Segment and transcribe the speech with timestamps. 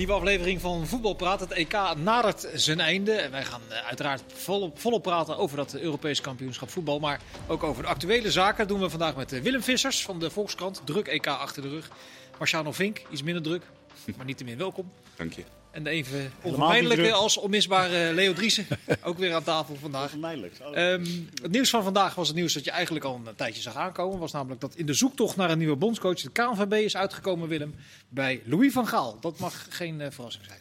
[0.00, 1.40] Nieuwe aflevering van Voetbalpraat.
[1.40, 3.12] Het EK nadert zijn einde.
[3.12, 6.98] En wij gaan eh, uiteraard volop, volop praten over dat Europese kampioenschap voetbal.
[6.98, 8.58] Maar ook over de actuele zaken.
[8.58, 10.82] Dat doen we vandaag met eh, Willem Vissers van de Volkskrant.
[10.84, 11.90] Druk EK achter de rug.
[12.38, 13.62] Marciano Vink, iets minder druk.
[14.16, 14.92] Maar niettemin welkom.
[15.16, 15.59] Dank je.
[15.70, 18.66] En de even onvermijdelijke als onmisbare Leo Driessen.
[19.02, 20.02] ook weer aan tafel vandaag.
[20.02, 20.54] Onvermijdelijk.
[20.58, 21.04] Ehm,
[21.42, 24.18] het nieuws van vandaag was het nieuws dat je eigenlijk al een tijdje zag aankomen.
[24.18, 27.74] Was namelijk dat in de zoektocht naar een nieuwe bondscoach de KNVB is uitgekomen, Willem,
[28.08, 29.16] bij Louis van Gaal.
[29.20, 30.58] Dat mag geen eh, verrassing zijn.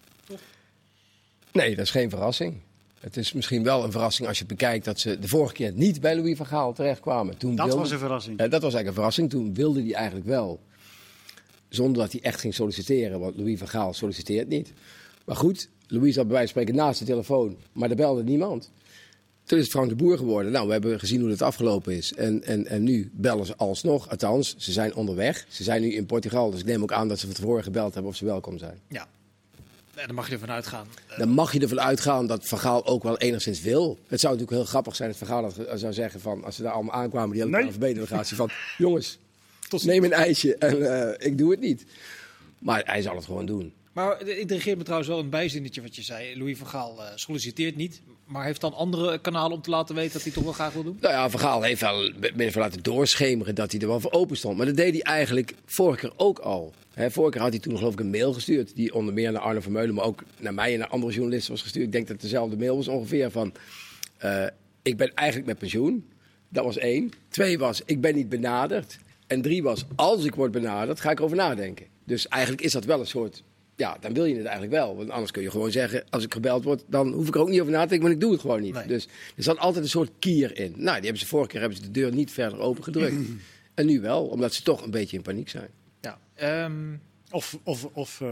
[1.51, 2.57] Nee, dat is geen verrassing.
[2.99, 6.01] Het is misschien wel een verrassing als je bekijkt dat ze de vorige keer niet
[6.01, 7.37] bij Louis van Gaal terechtkwamen.
[7.37, 8.39] Toen dat wilde- was een verrassing.
[8.39, 9.29] Ja, dat was eigenlijk een verrassing.
[9.29, 10.59] Toen wilde hij eigenlijk wel.
[11.69, 13.19] Zonder dat hij echt ging solliciteren.
[13.19, 14.73] Want Louis van Gaal solliciteert niet.
[15.25, 17.57] Maar goed, Louis zat bij wijze van spreken naast de telefoon.
[17.71, 18.71] Maar er belde niemand.
[19.43, 20.51] Toen is het Frank de Boer geworden.
[20.51, 22.13] Nou, we hebben gezien hoe het afgelopen is.
[22.13, 24.09] En, en, en nu bellen ze alsnog.
[24.09, 25.45] Althans, ze zijn onderweg.
[25.47, 26.51] Ze zijn nu in Portugal.
[26.51, 28.79] Dus ik neem ook aan dat ze van tevoren gebeld hebben of ze welkom zijn.
[28.87, 29.07] Ja,
[29.99, 30.87] en daar mag je ervan uitgaan.
[31.17, 33.99] Dan mag je ervan uitgaan dat Van Gaal ook wel enigszins wil.
[34.07, 36.43] Het zou natuurlijk heel grappig zijn dat Van Gaal dat zou zeggen van...
[36.43, 37.67] als ze daar allemaal aankwamen, die hele Nee.
[37.67, 38.49] KNVB-delegatie van...
[38.77, 39.19] jongens,
[39.69, 41.85] Tot neem een ijsje en eh, ik doe het niet.
[42.59, 43.73] Maar hij zal het gewoon doen.
[43.93, 46.37] Maar het intrigeert me trouwens wel een bijzinnetje wat je zei.
[46.37, 50.13] Louis van Gaal eh, solliciteert niet, maar heeft dan andere kanalen om te laten weten
[50.13, 50.97] dat hij toch wel graag wil doen?
[51.01, 54.37] Nou ja, Van Gaal heeft wel van laten doorschemeren dat hij er wel voor open
[54.37, 54.57] stond.
[54.57, 56.73] Maar dat deed hij eigenlijk vorige keer ook al.
[56.93, 58.75] Hè, vorige keer had hij toen geloof ik een mail gestuurd.
[58.75, 61.61] Die onder meer naar Arno Vermeulen, maar ook naar mij en naar andere journalisten was
[61.61, 61.85] gestuurd.
[61.85, 63.53] Ik denk dat het dezelfde mail was ongeveer van...
[64.17, 64.45] eh,
[64.81, 66.09] ik ben eigenlijk met pensioen.
[66.49, 67.11] Dat was één.
[67.29, 68.97] Twee was, ik ben niet benaderd.
[69.27, 71.85] En drie was, als ik word benaderd, ga ik over nadenken.
[72.05, 73.43] Dus eigenlijk is dat wel een soort...
[73.79, 74.95] Ja, dan wil je het eigenlijk wel.
[74.95, 77.49] Want anders kun je gewoon zeggen, als ik gebeld word, dan hoef ik er ook
[77.49, 78.73] niet over na te denken, want ik doe het gewoon niet.
[78.73, 78.87] Nee.
[78.87, 80.71] Dus er zat altijd een soort kier in.
[80.75, 83.15] Nou, die hebben ze vorige keer hebben ze de deur niet verder opengedrukt.
[83.73, 85.69] en nu wel, omdat ze toch een beetje in paniek zijn.
[86.01, 86.19] Ja.
[86.33, 86.73] Ehm,
[87.31, 88.31] Of, of, of eh,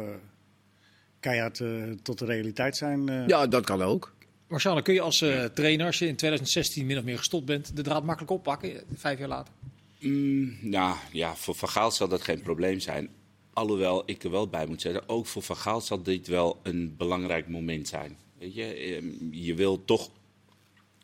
[1.20, 1.70] keihard eh,
[2.04, 3.10] tot de realiteit zijn.
[3.10, 3.28] eh.
[3.28, 4.14] Ja, dat kan ook.
[4.48, 7.76] Marciano, kun je als eh, trainer, als je in 2016 min of meer gestopt bent,
[7.76, 9.54] de draad makkelijk oppakken, vijf jaar later?
[10.00, 13.10] Mm, nou ja, voor Van Gaal zal dat geen probleem zijn.
[13.58, 16.96] Alhoewel ik er wel bij moet zeggen, ook voor Van Gaal zal dit wel een
[16.98, 18.18] belangrijk moment zijn.
[18.38, 20.10] Weet je, ehm, je wil toch,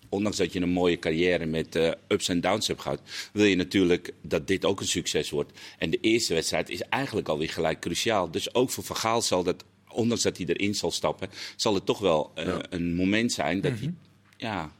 [0.09, 3.01] ondanks dat je een mooie carrière met eh, ups en downs hebt gehad,
[3.33, 5.59] wil je natuurlijk dat dit ook een succes wordt.
[5.77, 8.31] En de eerste wedstrijd is eigenlijk alweer gelijk cruciaal.
[8.31, 11.85] Dus ook voor Van Gaal zal dat, ondanks dat hij erin zal stappen, zal het
[11.85, 13.93] toch wel eh, een moment zijn dat hij
[14.37, 14.71] ja,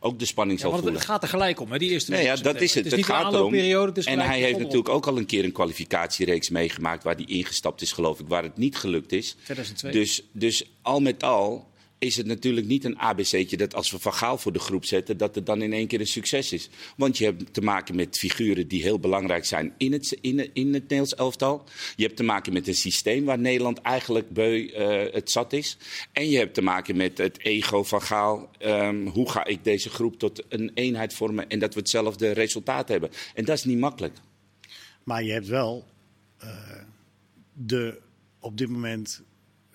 [0.00, 1.00] ook de spanning zal want voelen.
[1.00, 2.84] het gaat er gelijk om, hè, die eerste Nee, ja, dat is het.
[2.84, 3.54] Het is gaat erom.
[3.54, 7.92] En hij heeft natuurlijk ook al een keer een kwalificatiereeks meegemaakt waar hij ingestapt is,
[7.92, 9.36] geloof ik, waar het niet gelukt is.
[9.44, 9.92] 2002.
[9.92, 11.69] Dus, dus al met al
[12.00, 15.16] is het natuurlijk niet een ABC'tje dat als we Van Gaal voor de groep zetten,
[15.16, 16.68] dat het dan in één keer een succes is.
[16.96, 20.50] Want je hebt te maken met figuren die heel belangrijk zijn in het, in, het-
[20.52, 21.64] in het Nederlands elftal.
[21.96, 25.76] Je hebt te maken met een systeem waar Nederland eigenlijk beu eh, het zat is.
[26.12, 28.50] En je hebt te maken met het ego van Gaal.
[28.58, 32.88] Ehm, hoe ga ik deze groep tot een eenheid vormen en dat we hetzelfde resultaat
[32.88, 33.10] hebben.
[33.34, 34.16] En dat is niet makkelijk.
[35.04, 35.86] Maar je hebt wel
[36.38, 36.48] eh,
[37.52, 38.00] de
[38.40, 39.22] op dit moment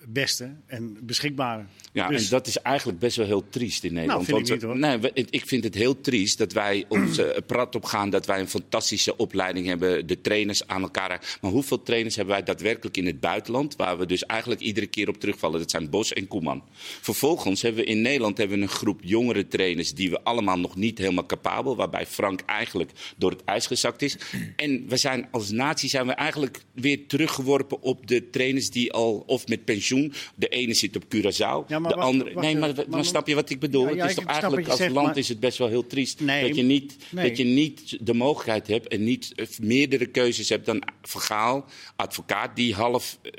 [0.06, 1.64] beste en beschikbare.
[1.92, 4.24] Ja, Dus- en dat is eigenlijk best wel heel triest in Nederland.
[4.24, 4.78] vind ik niet, hoor.
[4.78, 4.98] Nee,
[5.30, 9.16] ik vind het heel triest dat wij ons prat op gaan, dat wij een fantastische
[9.16, 11.38] opleiding hebben, de trainers aan elkaar.
[11.40, 15.08] Maar hoeveel trainers hebben wij daadwerkelijk in het buitenland, waar we dus eigenlijk iedere keer
[15.08, 15.60] op terugvallen?
[15.60, 16.62] Dat zijn Bos en Koeman.
[17.00, 20.76] Vervolgens hebben we in Nederland hebben we een groep jongere trainers die we allemaal nog
[20.76, 24.16] niet helemaal capabel, waarbij Frank eigenlijk door het ijs gezakt is.
[24.56, 29.22] En we zijn als natie zijn we eigenlijk weer teruggeworpen op de trainers die al,
[29.26, 29.95] of met pensioen,
[30.34, 32.32] de ene zit op Curaçao, Ja, de wacht- andere.
[32.32, 33.84] wacht nee, maar, Maar- snap je wat ik bedoel?
[33.88, 35.86] Ja, ja, het is toch eigenlijk als zegt, land maar- is het best wel heel
[35.86, 37.28] triest Nee, dat, je niet, nee.
[37.28, 41.64] dat je niet de mogelijkheid hebt en niet meerdere keuzes hebt dan vergaal,
[41.96, 43.30] advocaat die half eh,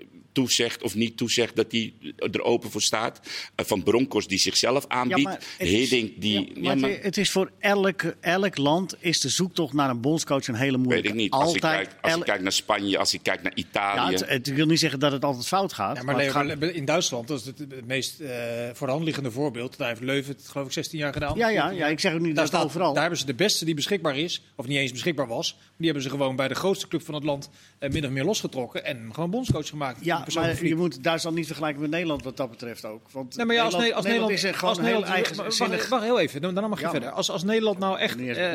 [0.42, 1.94] toezegt of niet toezegt dat hij
[2.31, 3.20] er open voor staat.
[3.56, 5.30] Eh, Van Broncos die zichzelf aanbiedt.
[5.58, 6.52] het Hiddink die.
[6.56, 10.02] ja, ja, maar het- het is voor elk, elk land is de zoektocht naar een
[10.02, 11.02] bondscoach een hele moeilijke.
[11.03, 11.32] Weet ik niet.
[11.32, 14.14] Als, ik Altijd, kijk, als ik kijk naar Spanje, als ik kijk naar ja, Italië.
[14.16, 15.97] het, het wil niet zeggen dat het altijd fout gaat.
[15.97, 18.29] Ja, maar het Leo, gaat- maar in Duitsland, dat is het, het meest eh,
[18.73, 19.78] voor de hand liggende voorbeeld.
[19.78, 21.38] Daar heeft Leuven het geloof ik 16 jaar gedaan.
[21.38, 22.91] ja, ja, ja, ik zeg ook niet Daar, dat het staat, overal.
[22.94, 25.58] daar hebben ze de beste die beschikbaar is, of niet eens beschikbaar was.
[25.78, 28.23] Die hebben ze gewoon bij de grootste club van het land eh, min of meer
[28.23, 30.06] losgetrokken en gewoon bondscoach gemaakt.
[30.06, 33.02] ja, maar je moet Duitsland niet vergelijken met Nederland wat dat betreft ook.
[33.12, 35.28] Want Nee, maar ja, als, Nederland, Ne- als Nederland, is gewoon als een heel Nederland,
[35.28, 35.90] wacht, eigenzinnig...
[35.90, 37.09] wacht heel even, dan, dan mag je Ja, verder.
[37.09, 38.53] Als, als Nederland nou echt, eh,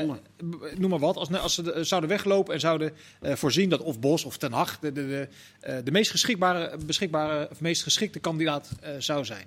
[0.79, 4.01] noem maar wat, als, als ze de- zouden weglopen en zouden eh, voorzien dat of
[4.01, 5.29] Bos of Ten Hag de, de, de,
[5.61, 9.47] eh, de meest, geschikbare, beschikbare, of meest geschikte kandidaat eh, zou zijn.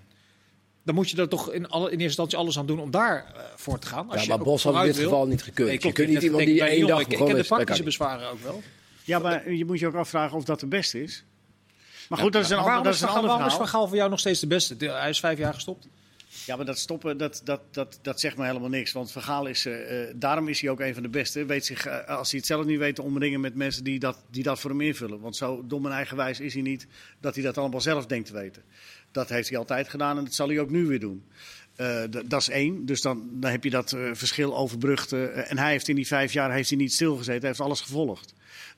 [0.83, 3.25] Dan moet je er toch in, alle, in eerste instantie alles aan doen om daar
[3.36, 4.10] eh, voor te gaan.
[4.10, 5.04] Als Ja, maar Bos had in dit wil.
[5.10, 5.68] geval niet gekund.
[5.69, 7.36] Nee, je kunt niet iemand die één dag ik, ik is.
[7.36, 8.62] de praktische bezwaren ook wel.
[9.04, 11.24] Ja, maar je moet je ook afvragen of dat de beste is.
[12.10, 13.80] Maar goed, dat is een, ander, waarom dat is een ander waarom is verhaal.
[13.80, 14.75] Van voor jou nog steeds de beste?
[14.78, 15.88] Hij is vijf jaar gestopt.
[16.46, 18.92] Ja, maar dat stoppen, dat, dat, dat, dat zegt me helemaal niks.
[18.92, 21.46] Want Vergaal is, eh, eh, daarom is hij ook een van de beste.
[21.46, 24.18] Weet zich, eh, als hij het zelf niet weet, te omringen met mensen die dat,
[24.31, 25.19] die dat voor hem invullen.
[25.19, 26.88] Want zo dom en eigenwijs is hij niet
[27.19, 28.63] dat hij dat allemaal zelf denkt te weten.
[29.12, 31.25] Dat heeft hij altijd gedaan en dat zal hij ook nu weer doen.
[32.25, 32.86] Dat is één.
[32.86, 35.12] Dus dan, dan heb je dat verschil overbrugd.
[35.12, 37.40] en hij heeft in die vijf jaar heeft hij niet stilgezeten.
[37.40, 38.34] Hij heeft alles gevolgd.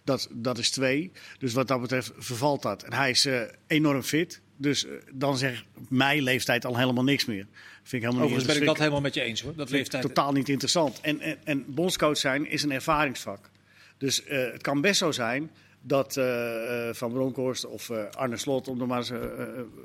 [0.07, 1.11] Dat, dat is twee.
[1.39, 2.83] Dus wat dat betreft vervalt dat.
[2.83, 4.41] En hij is eh, enorm fit.
[4.57, 7.47] Dus eh, dan zeg mijn leeftijd al helemaal niks meer.
[7.83, 9.55] Vind ik helemaal Overigens ben niet ik dat helemaal met je eens hoor.
[9.55, 10.03] Dat leeftijd.
[10.03, 11.01] totaal niet interessant.
[11.01, 13.49] En, en, en bondscoach zijn is een ervaringsvak.
[13.97, 15.51] Dus eh, het kan best zo zijn
[15.81, 16.13] dat
[16.91, 19.07] Van Bronckhorst of Arne Slot, om het maar eens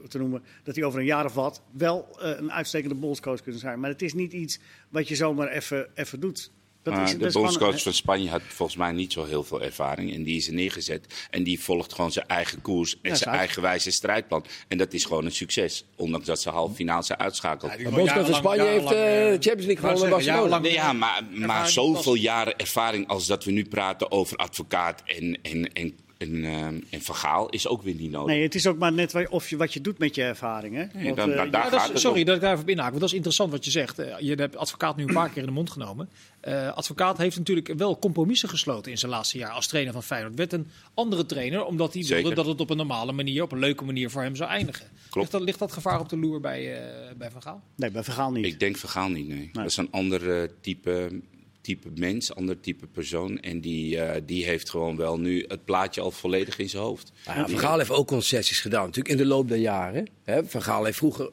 [0.09, 3.81] te noemen, dat die over een jaar of wat wel een uitstekende bondscoach kunnen zijn.
[3.81, 4.59] Maar het is niet iets
[4.89, 6.51] wat je zomaar even even doet.
[6.83, 10.15] Dat Maar is, de bondscoach van Spanje had volgens mij niet zo heel veel ervaring.
[10.15, 11.07] En die is er neergezet.
[11.31, 14.45] En die volgt gewoon zijn eigen koers en Ja, zijn uit- eigenwijze strijdplan.
[14.69, 15.85] En dat is gewoon een succes.
[15.97, 17.73] Ondanks dat ze halve finale zijn uitschakeld.
[17.73, 20.59] Ja, De bondscoach van Spanje heeft eh, de eh, Champions League gewonnen Barcelona.
[20.59, 25.39] Nee, ja, maar, maar zoveel jaren ervaring als dat we nu praten over advocaat en,
[25.43, 28.35] en, en, en, en vergaal is ook weer niet nodig.
[28.35, 30.75] Nee, het is ook maar net of je, wat je doet met je ervaring.
[30.75, 30.85] Hè?
[30.95, 32.27] Nee, Want, dan- eh, dan- daar Ja, dat is- sorry om.
[32.27, 33.99] dat ik daar even inhaak, want dat is interessant wat je zegt.
[33.99, 36.09] Eh, Je hebt advocaat nu een paar keer in de mond genomen.
[36.41, 40.35] Eh, advocaat heeft natuurlijk wel compromissen gesloten in zijn laatste jaar als trainer van Feyenoord.
[40.37, 43.59] Werd een andere trainer, omdat hij wilde dat het op een normale manier, op een
[43.59, 44.87] leuke manier voor hem zou eindigen.
[45.13, 47.63] Ligt dat, ligt dat gevaar op de loer bij, eh, bij Van Gaal?
[47.77, 48.45] Nee, bij Vergaal niet.
[48.47, 49.49] Ik denk vergaal niet, nee.
[49.53, 51.21] Dat is een ander type,
[51.63, 53.41] type mens, ander type persoon.
[53.41, 57.13] En die, eh, die heeft gewoon wel nu het plaatje al volledig in zijn hoofd.
[57.27, 60.07] Nou ja, heeft ook concessies gedaan, natuurlijk in de loop der jaren.
[60.25, 60.41] Hè,
[60.85, 61.31] heeft vroeger,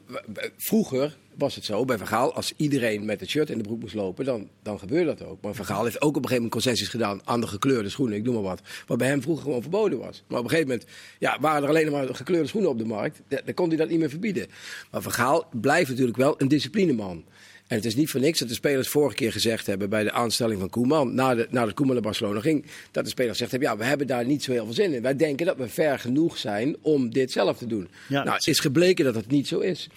[0.56, 3.94] vroeger was het zo bij Van als iedereen met het shirt in de broek moest
[3.94, 5.40] lopen, dan, dan gebeurde dat ook.
[5.42, 8.24] Maar Van heeft ook op een gegeven moment concessies gedaan aan de gekleurde schoenen, ik
[8.24, 8.60] noem maar wat.
[8.86, 10.22] Wat bij hem vroeger gewoon verboden was.
[10.28, 10.88] Maar op een gegeven moment
[11.18, 13.20] ja, waren er alleen maar gekleurde schoenen op de markt.
[13.28, 14.46] Da- Dan kon hij dat niet meer verbieden.
[14.90, 17.24] Maar Van Gaal blijft natuurlijk wel een disciplineman.
[17.70, 20.12] En het is niet voor niks dat de spelers vorige keer gezegd hebben bij de
[20.12, 23.76] aanstelling van Koeman, nadat na Koeman naar Barcelona ging, dat de spelers gezegd hebben, ja,
[23.76, 25.02] we hebben daar niet zo heel veel zin in.
[25.02, 27.88] Wij denken dat we ver genoeg zijn om dit zelf te doen.
[28.08, 29.88] Ja, nou, dat het is gebleken dat het niet zo is.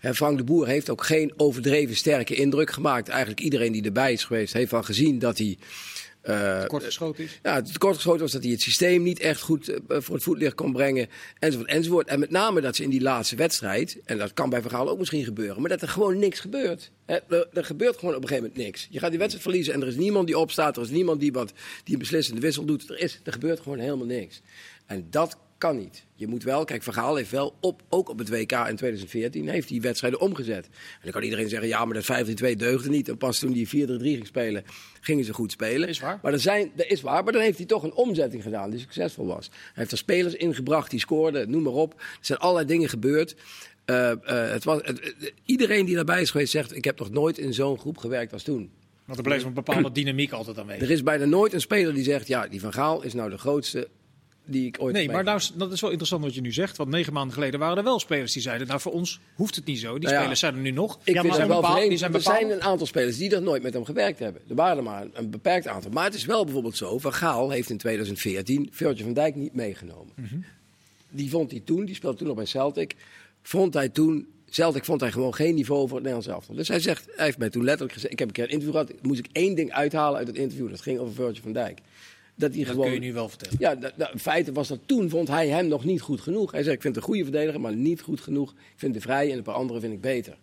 [0.00, 3.08] Frank de Boer heeft ook geen overdreven sterke indruk gemaakt.
[3.08, 5.58] Eigenlijk iedereen die erbij is geweest, heeft al gezien dat hij...
[6.22, 7.38] eh, Kort geschoten is.
[7.42, 10.54] ja, het tekortgeschoten was dat hij het systeem niet echt goed eh, voor het voetlicht
[10.54, 11.08] kon brengen.
[11.38, 12.08] Enzovoort, enzovoort.
[12.08, 14.98] En met name dat ze in die laatste wedstrijd, en dat kan bij Verhaal ook
[14.98, 16.90] misschien gebeuren, maar dat er gewoon niks gebeurt.
[17.04, 18.86] Er, er gebeurt gewoon op een gegeven moment niks.
[18.90, 21.32] Je gaat die wedstrijd verliezen en er is niemand die opstaat, er is niemand die,
[21.32, 21.52] wat,
[21.84, 22.90] die een beslissende wissel doet.
[22.90, 24.42] Er, is, er gebeurt gewoon helemaal niks.
[24.86, 26.06] En dat kan niet.
[26.14, 29.68] Je moet wel, kijk, Vergaal heeft wel op, ook op het WK in 2014, heeft
[29.68, 30.64] die wedstrijden omgezet.
[30.66, 33.08] En dan kan iedereen zeggen, ja, maar dat 5-3-2 deugde niet.
[33.08, 34.64] En pas toen die 4-3-3 ging spelen,
[35.00, 35.88] gingen ze goed spelen.
[35.88, 36.18] Is waar.
[36.22, 38.80] Maar er zijn, dat is waar, maar dan heeft hij toch een omzetting gedaan die
[38.80, 39.48] succesvol was.
[39.50, 41.92] Hij heeft er spelers ingebracht die scoorden, noem maar op.
[41.94, 43.34] Er zijn allerlei dingen gebeurd.
[43.84, 44.18] Eh, eh,
[44.52, 47.78] het was, het- iedereen die daarbij is geweest zegt, ik heb nog nooit in zo'n
[47.78, 48.70] groep gewerkt als toen.
[49.04, 50.82] Want er bleef een bepaalde dynamiek altijd aanwezig.
[50.82, 53.38] Er is bijna nooit een speler die zegt, ja, die Van Gaal is nou de
[53.38, 53.88] grootste
[54.44, 56.76] die ik ooit Nee, maar nou, dat is wel interessant wat je nu zegt.
[56.76, 58.66] Want negen maanden geleden waren er wel spelers die zeiden...
[58.66, 59.92] nou, voor ons hoeft het niet zo.
[59.92, 60.18] Die Nou ja.
[60.18, 60.98] spelers zijn er nu nog.
[61.04, 63.42] Ik Ja, maar er bepaald- vreemd, die zijn er zijn een aantal spelers die er
[63.42, 64.42] nooit met hem gewerkt hebben.
[64.48, 65.90] Er waren er maar een, een beperkt aantal.
[65.90, 69.54] Maar het is wel bijvoorbeeld zo, Van Gaal heeft in 2014 Virgil van Dijk niet
[69.54, 70.12] meegenomen.
[70.16, 70.36] Mhm.
[71.10, 72.94] Die vond hij toen, die speelde toen nog bij Celtic,
[73.42, 74.26] vond hij toen...
[74.50, 76.54] Celtic vond hij gewoon geen niveau voor het Nederlands elftal.
[76.54, 78.12] Dus hij zegt, hij heeft mij toen letterlijk gezegd...
[78.12, 80.70] Ik heb een keer een interview gehad, moest ik één ding uithalen uit het interview.
[80.70, 81.78] Dat ging over Virgil van Dijk.
[82.34, 82.84] Dat hij Dat gewoon...
[82.86, 83.56] kun je nu wel vertellen.
[83.58, 86.52] Ja, dat, dat, in feite was dat toen, vond hij hem nog niet goed genoeg.
[86.52, 88.50] Hij zei, ik vind het een goede verdediger, maar niet goed genoeg.
[88.50, 90.36] Ik vind de vrij en een paar andere vind ik beter.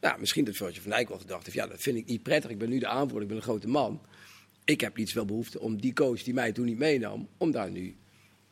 [0.00, 2.50] Nou, misschien dat Virgil van Dijk wel gedacht heeft, ja, dat vind ik niet prettig.
[2.50, 4.00] Ik ben nu de aanvoerder, ik ben een grote man.
[4.64, 7.70] Ik heb iets wel behoefte om die coach die mij toen niet meenam, om daar
[7.70, 7.96] nu...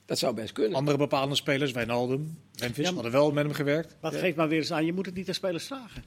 [0.05, 0.79] Dat zou best kunnen.
[0.79, 3.97] Andere bepaalde spelers, Wijnaldum, Memphis, maar- hadden wel met hem gewerkt.
[4.01, 6.03] Maar het geeft maar weer eens aan, je moet het niet aan spelers vragen.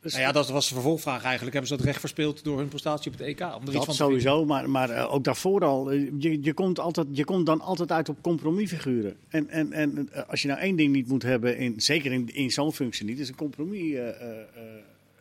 [0.00, 1.52] Dus Nou ja, dat was de vervolgvraag eigenlijk.
[1.52, 3.40] Hebben ze dat recht verspeeld door hun prestatie op het EK?
[3.40, 5.90] Om er Dat sowieso, maar, maar eh, ook daarvoor al.
[5.90, 9.16] eh, Je, je, komt altijd, je komt dan altijd uit op compromisfiguren.
[9.28, 12.34] En, en, en eh, als je nou één ding niet moet hebben, in, zeker in,
[12.34, 13.96] in zo'n functie niet, is een compromis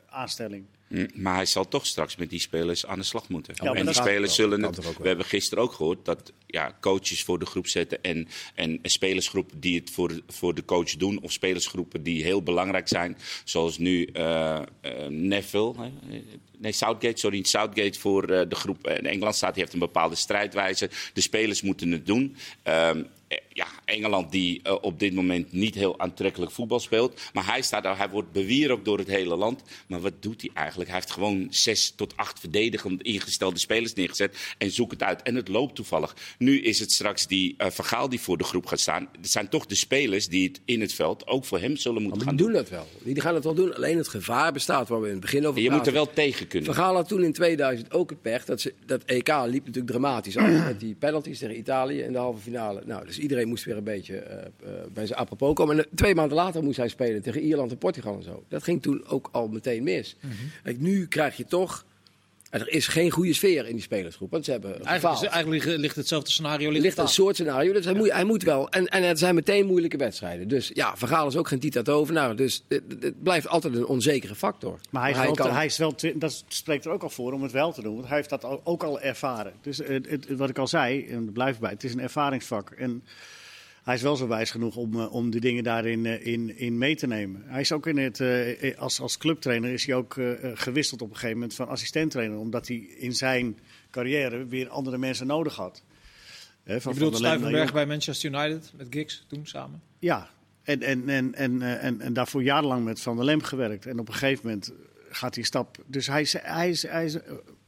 [0.09, 0.63] aanstelling.
[0.87, 3.55] Mm, Maar hij zal toch straks met die spelers aan de slag moeten.
[3.55, 4.97] en die spelers zullen het.
[4.97, 9.59] We hebben gisteren ook gehoord dat ja, coaches voor de groep zetten en, en spelersgroepen
[9.59, 14.05] die het voor, voor de coach doen, of spelersgroepen die heel belangrijk zijn, zoals nu
[14.05, 14.59] eh,
[15.09, 15.73] Neville.
[15.77, 15.91] hè?
[16.57, 19.53] Nee, Southgate, sorry, Southgate voor eh, de groep in Engeland staat.
[19.53, 20.89] Die heeft een bepaalde strijdwijze.
[21.13, 22.35] De spelers moeten het doen.
[22.63, 27.21] Ehm, eh, ja, Engeland die eh, op dit moment niet heel aantrekkelijk voetbal speelt.
[27.33, 29.61] Maar hij, staat daar, hij wordt bewierookt door het hele land.
[29.87, 30.89] Maar wat doet hij eigenlijk?
[30.89, 34.37] Hij heeft gewoon zes tot acht verdedigend ingestelde spelers neergezet.
[34.57, 35.21] En zoekt het uit.
[35.21, 36.15] En het loopt toevallig.
[36.37, 39.09] Nu is het straks die uh, Vergaal die voor de groep gaat staan.
[39.21, 42.17] Het zijn toch de spelers die het in het veld ook voor hem zullen moeten
[42.17, 42.53] Maar gaan die doen.
[42.53, 42.87] doen dat wel.
[43.03, 43.75] Die gaan het wel doen.
[43.75, 46.47] Alleen het gevaar bestaat waar we in het begin over Je moet er wel tegen
[46.47, 46.73] kunnen.
[46.73, 48.45] Vergaal had toen in 2000 ook het pech.
[48.45, 50.47] Dat, ze, dat EK liep natuurlijk dramatisch af.
[50.65, 52.81] Met die penalties tegen Italië in de halve finale.
[52.85, 54.47] Nou, dus iedereen moest weer een beetje eh, eh,
[54.93, 55.77] bij zijn apropos komen.
[55.77, 58.43] En eh, twee maanden later moest hij spelen tegen Ierland en Portugal en zo.
[58.47, 60.15] Dat ging toen ook al meteen mis.
[60.19, 60.33] Mhm.
[60.63, 61.85] Kijk, nu krijg je toch...
[62.49, 64.31] en Er is geen goede sfeer in die spelersgroep.
[64.31, 67.73] Want ze hebben Eigenlijk, is, eigenlijk ligt- hetzelfde scenario ligt ligt een soort scenario.
[67.73, 68.69] Dus hij, moet, hij moet wel.
[68.69, 70.47] En, en het zijn meteen moeilijke wedstrijden.
[70.47, 72.35] Dus ja, Vergaal is ook geen Tita Tovenaar.
[72.35, 74.79] Dus het, het blijft altijd een onzekere factor.
[74.89, 77.41] Maar hij is, wel, kan- hij is wel, dat spreekt er ook al voor om
[77.43, 77.95] het wel te doen.
[77.95, 79.53] Want hij heeft dat ook al ervaren.
[79.61, 82.69] Dus het, het- wat ik al zei, en blijf bij, het is een ervaringsvak.
[82.71, 83.03] En
[83.87, 86.77] hij is wel zo wijs genoeg om, eh, om die dingen daarin eh, in, in
[86.77, 87.43] mee te nemen.
[87.45, 90.15] Hij is ook in het, eh, als, als clubtrainer is hij ook
[90.53, 92.37] gewisseld op een gegeven moment van assistenttrainer.
[92.37, 93.59] Omdat hij in zijn
[93.91, 95.83] carrière weer andere mensen nodig had.
[96.63, 99.81] Hè, van Je bedoelt Stuivenberg bij Manchester United met Giggs toen samen?
[99.99, 100.29] Ja,
[100.63, 103.85] en, en, en, en, en, en daarvoor jarenlang met Van der Lem gewerkt.
[103.85, 104.73] En op een gegeven moment
[105.09, 105.77] gaat hij stap.
[105.85, 107.17] Dus hij is, hij is, hij is,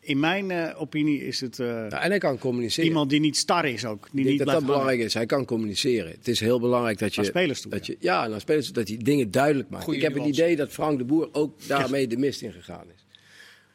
[0.10, 2.90] in mijn eh, opinie is het eh, Ja, en hij kan communiceren.
[2.90, 4.08] iemand die niet star is ook.
[4.12, 5.14] Die niet dat dat belangrijk is.
[5.14, 6.12] Hij kan communiceren.
[6.12, 7.22] Het is heel belangrijk dat je.
[7.22, 7.94] Naar spelers toe, dat ja.
[7.94, 9.84] je ja, naar spelers toe, dat hij dingen duidelijk maakt.
[9.84, 12.86] Goeie ik heb het idee dat Frank de Boer ook daarmee de mist in gegaan
[12.96, 13.06] is.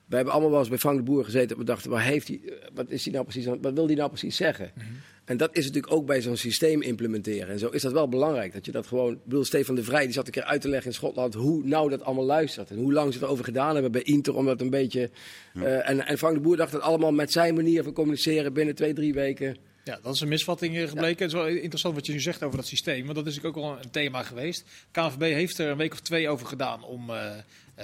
[0.06, 2.28] We hebben allemaal wel eens bij Frank de Boer gezeten en we dachten, waar heeft
[2.28, 4.70] hij, eh, wat, is hij nou precies, aan- wat wil hij nou precies zeggen?
[4.74, 4.86] Mhm.
[5.24, 7.48] En dat is natuurlijk ook bij zo'n systeem implementeren.
[7.48, 8.52] En zo is dat wel belangrijk.
[8.52, 9.12] Dat je dat gewoon.
[9.12, 11.64] Ik bedoel, Stefan de Vrij die zat een keer uit te leggen in Schotland hoe
[11.66, 12.70] nou dat allemaal luistert.
[12.70, 15.10] En hoe lang ze erover gedaan hebben bij Inter om dat een beetje.
[15.54, 18.74] eh, en, en Frank de Boer dacht dat allemaal met zijn manier van communiceren binnen
[18.74, 19.56] twee, drie weken.
[19.84, 21.24] Ja, dat is een misvatting eh, gebleken.
[21.24, 23.02] Het is wel interessant wat je nu zegt over dat systeem.
[23.04, 24.64] Want dat is natuurlijk ook wel een thema geweest.
[24.90, 27.10] KNVB heeft er een week of twee over gedaan om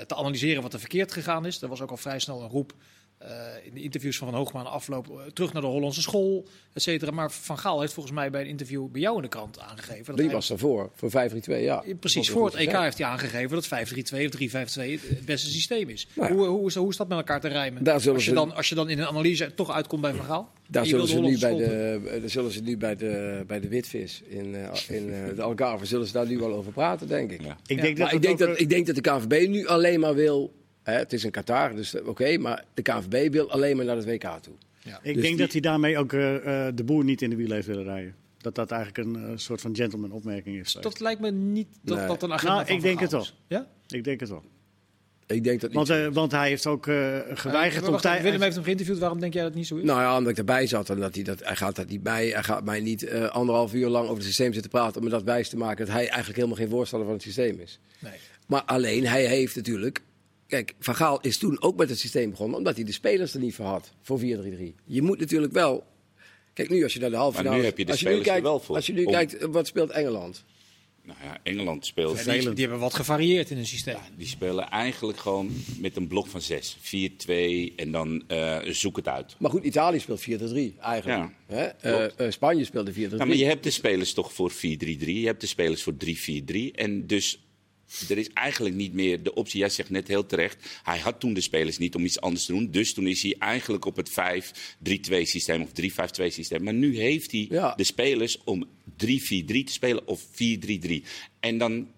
[0.06, 1.62] te analyseren wat er verkeerd gegaan is.
[1.62, 2.72] Er was ook al vrij snel een roep
[3.20, 3.28] eh,
[3.64, 6.82] in de interviews van Van Hoogma aan afloop eh, terug naar de Hollandse school, et
[6.82, 7.10] cetera.
[7.10, 10.04] Maar Van Gaal heeft volgens mij bij een interview bij jou in de krant aangegeven.
[10.04, 11.84] Dat Die hij- was daarvoor, voor 5-3-2, ja.
[12.00, 16.08] Precies, voor het EK heeft hij aangegeven dat 5-3-2 of 3-5-2 het beste systeem is.
[16.14, 16.34] Nou ja.
[16.36, 17.84] hoe, hoe, is, hoe is dat met elkaar te rijmen?
[17.84, 20.24] Daar Als je, ze- dan, als je dan in een analyse toch uitkomt bij Van
[20.24, 20.50] Gaal?
[20.68, 24.22] Daar zullen, ze nu bij de, daar zullen ze nu bij de, bij de Witvis
[24.28, 27.42] in, eh, in eh, de Algarve zullen ze daar nu wel over praten, denk ik.
[27.42, 27.56] Ja.
[27.66, 30.00] Ik denk Maar dat ik, denk dat, eh, ik denk dat de KNVB nu alleen
[30.00, 30.52] maar wil...
[30.82, 33.96] Hè, het is in Qatar, dus eh, oké, maar de KNVB wil alleen maar naar
[33.96, 34.54] het WK toe.
[34.84, 37.36] ik dus denk die- dat hij daarmee ook eh, eh, de boer niet in de
[37.36, 38.14] wiel heeft willen rijden.
[38.38, 40.72] Dat dat eigenlijk een eh, soort van gentleman opmerking is.
[40.80, 42.06] Dat lijkt me niet dat Nee.
[42.06, 43.34] dat een agenda Nou, van ik denk het is.
[43.46, 43.66] Ja?
[43.88, 44.42] Ik denk het wel.
[45.26, 48.22] Ik denk dat niet Want, eh, want hij heeft ook eh, geweigerd Eh, om tijd.
[48.22, 48.98] Willem heeft hem geïnterviewd.
[48.98, 49.84] Waarom denk jij dat het niet zo is?
[49.84, 51.44] Nou ja, omdat ik erbij zat en dat hij dat...
[51.44, 52.28] Hij gaat dat niet bij.
[52.28, 54.96] Hij gaat mij niet eh, anderhalf uur lang over het systeem zitten praten...
[54.96, 57.60] om me dat wijs te maken dat hij eigenlijk helemaal geen voorstander van het systeem
[57.60, 57.78] is.
[57.98, 58.12] Nee.
[58.46, 60.02] Maar alleen, hij heeft natuurlijk...
[60.50, 62.58] Kijk, Van Gaal is toen ook met het systeem begonnen...
[62.58, 64.22] omdat hij de spelers er niet voor had, voor 4-3-3.
[64.84, 65.84] Je moet natuurlijk wel...
[66.52, 67.68] Kijk, nu als je naar de halve Maar nu finale...
[67.68, 68.76] heb je de als spelers nu kijkt, er wel voor.
[68.76, 70.44] Als je nu Om- kijkt, wat speelt Engeland?
[71.02, 72.24] Nou ja, Engeland speelt.
[72.24, 73.96] Ja, die, die hebben wat gevarieerd in hun systeem.
[74.16, 76.76] Die spelen eigenlijk gewoon met een blok van zes.
[76.78, 76.80] 4-2
[77.76, 79.34] en dan eh, zoek het uit.
[79.38, 80.24] Maar goed, Italië speelt 4-3
[80.80, 81.30] eigenlijk.
[81.46, 81.64] Hè?
[81.64, 82.96] Eh, eh, Spanje speelde 4-3.
[82.96, 84.56] Nou, maar je hebt de spelers toch voor 4-3-3.
[84.58, 86.70] Je hebt de spelers voor 3-4-3.
[86.74, 87.38] En dus
[88.08, 89.58] er is eigenlijk niet meer de optie.
[89.60, 90.80] Jij zegt net heel terecht.
[90.82, 92.70] Hij had toen de spelers niet om iets anders te doen.
[92.70, 96.62] Dus toen is hij eigenlijk op het 5-3-2 systeem of 3-5-2 systeem.
[96.62, 97.74] Maar nu heeft hij Ja.
[97.74, 101.02] de spelers om 3-4-3 te spelen of 4-3-3.
[101.40, 101.88] En dan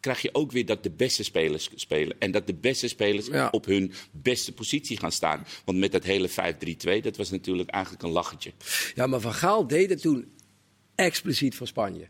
[0.00, 2.16] krijg je ook weer dat de beste spelers spelen.
[2.18, 3.48] En dat de beste spelers Ja.
[3.50, 5.46] op hun beste positie gaan staan.
[5.64, 8.52] Want met dat hele 5-3-2, dat was natuurlijk eigenlijk een lachertje.
[8.94, 10.26] Ja, maar Van Gaal deed het toen
[10.94, 12.08] expliciet voor Spanje.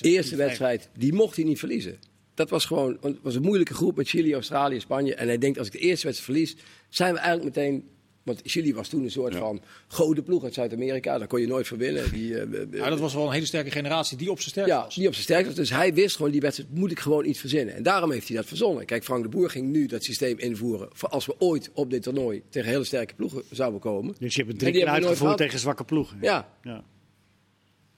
[0.00, 1.98] Eerste wedstrijd, die mocht hij niet verliezen.
[2.34, 5.14] Dat was gewoon, het was een moeilijke groep met Chili, Australië, Spanje.
[5.14, 6.56] En hij denkt, als ik de eerste wedstrijd verlies,
[6.88, 7.84] zijn we eigenlijk meteen...
[8.22, 9.38] Want Chili was toen een soort Ja.
[9.38, 11.18] van gouden ploeg uit Zuid-Amerika.
[11.18, 12.12] Daar kon je nooit voor winnen.
[12.12, 14.84] Die, eh, Ja, dat was wel een hele sterke generatie die op zijn sterk ja,
[14.84, 14.94] was.
[14.94, 15.56] die op zijn sterkste was.
[15.56, 17.74] Dus hij wist gewoon, die wedstrijd moet ik gewoon iets verzinnen.
[17.74, 18.84] En daarom heeft hij dat verzonnen.
[18.86, 20.88] Kijk, Frank de Boer ging nu dat systeem invoeren...
[20.92, 24.14] voor als we ooit op dit toernooi tegen hele sterke ploegen zouden komen.
[24.18, 26.18] Dus je hebt het En drie keer uitgevoerd tegen zwakke ploegen.
[26.20, 26.84] Ja, Ja.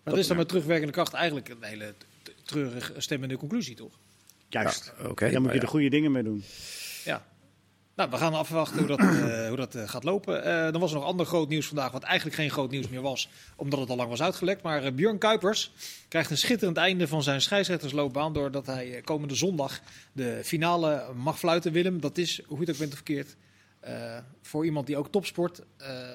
[0.04, 1.94] Maar dat is dan met terugwerkende kracht eigenlijk een hele
[2.42, 3.98] treurig stemmende conclusie, toch?
[4.48, 4.92] Juist.
[4.98, 6.44] Ja, oké, Daar moet je de goede dingen mee doen.
[7.04, 7.26] Ja.
[7.96, 10.44] Nou, we gaan afwachten hoe dat, eh, hoe dat eh, gaat lopen.
[10.44, 13.00] Eh, dan was er nog ander groot nieuws vandaag, wat eigenlijk geen groot nieuws meer
[13.00, 14.62] was, omdat het al lang was uitgelekt.
[14.62, 15.72] Maar eh, Björn Kuipers
[16.08, 19.80] krijgt een schitterend einde van zijn scheidsrechtersloopbaan, doordat hij eh, komende zondag
[20.12, 21.72] de finale mag fluiten.
[21.72, 23.36] Willem, dat is, hoe je het ook bent of verkeerd,
[23.80, 26.12] eh, voor iemand die ook topsport, eh?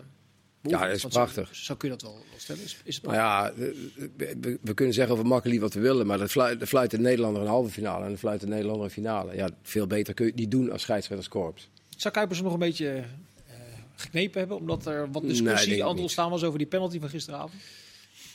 [0.62, 1.56] Ja, dat is Want prachtig.
[1.56, 2.64] Zo, kun je dat wel, wel stellen.
[2.64, 6.08] Is, is het Nou ja, we, we- we kunnen zeggen over Makkeli wat we willen,
[6.08, 8.84] maar dat fluit, de fluit de Nederlander een halve finale en de fluit de Nederlander
[8.86, 9.36] een finale.
[9.36, 11.70] Ja, veel beter kun je het niet doen als scheidsrechterskorps.
[11.98, 13.54] Zou Kuipers nog een beetje eh,
[13.96, 14.58] geknepen hebben?
[14.58, 16.02] Omdat er wat discussie aan niet.
[16.02, 17.62] ontstaan was over die penalty van gisteravond?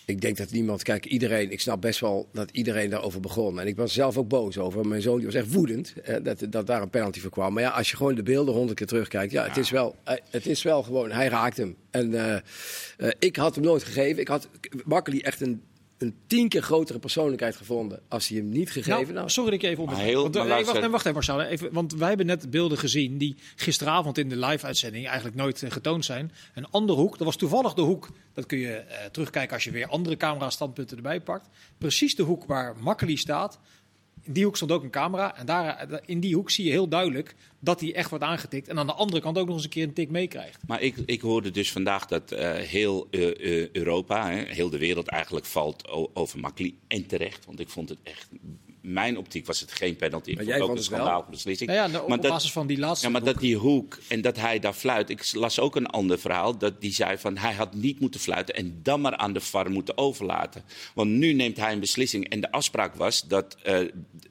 [0.07, 3.61] Ik denk dat niemand, kijk, iedereen, ik snap best wel dat iedereen daarover begon.
[3.61, 4.87] En ik was zelf ook boos over.
[4.87, 7.53] Mijn zoon die was echt woedend eh, dat, dat daar een penalty voor kwam.
[7.53, 10.17] Maar ja, als je gewoon de beelden honderd keer terugkijkt, ja, het, is wel, eh,
[10.31, 11.77] het is wel gewoon, hij raakt hem.
[11.91, 12.35] En eh,
[12.97, 14.21] eh, ik had hem nooit gegeven.
[14.21, 14.49] Ik had
[14.85, 15.63] Makkeli echt een,
[15.99, 19.31] een tien keer grotere persoonlijkheid gevonden als hij hem niet gegeven Nou, had.
[19.31, 20.09] sorry dat ik je even onderbreek.
[20.11, 21.41] heel- Want, eh, nee, wacht, nee, wacht even Marcel.
[21.41, 25.71] Even, want wij hebben net beelden gezien die gisteravond in de live-uitzending eigenlijk nooit eh,
[25.71, 26.33] getoond zijn.
[26.55, 29.71] Een andere hoek, dat was toevallig de hoek, dat kun je eh, terugkijken als je
[29.71, 31.49] weer andere camera-standpunten erbij pakt.
[31.79, 33.59] Precies de hoek waar Makkeli staat.
[34.25, 35.37] In die hoek stond ook een camera.
[35.37, 38.69] En daar, in die hoek zie je heel duidelijk dat hij echt wordt aangetikt.
[38.69, 40.63] En aan de andere kant ook nog eens een keer een tik meekrijgt.
[40.67, 44.79] Maar ik, ik hoorde dus vandaag dat eh, heel eh, eh, Europa, hè, heel de
[44.79, 46.79] wereld eigenlijk valt over Makli.
[46.87, 48.29] En terecht, want ik vond het echt...
[48.87, 50.31] Mijn optiek was het geen penalty.
[50.31, 51.71] Ik Maar vond jij ook vond een schandalige beslissing.
[51.71, 53.31] Nou ja, nou, maar op dat- basis van die laatste Ja, maar hoek.
[53.33, 55.11] dat die hoek en dat hij daar fluit.
[55.11, 56.59] Ik las ook een ander verhaal.
[56.59, 59.71] Dat die zei van hij had niet moeten fluiten en dan maar aan de VAR
[59.71, 60.63] moeten overlaten.
[60.95, 62.29] Want nu neemt hij een beslissing.
[62.29, 63.79] En de afspraak was dat eh,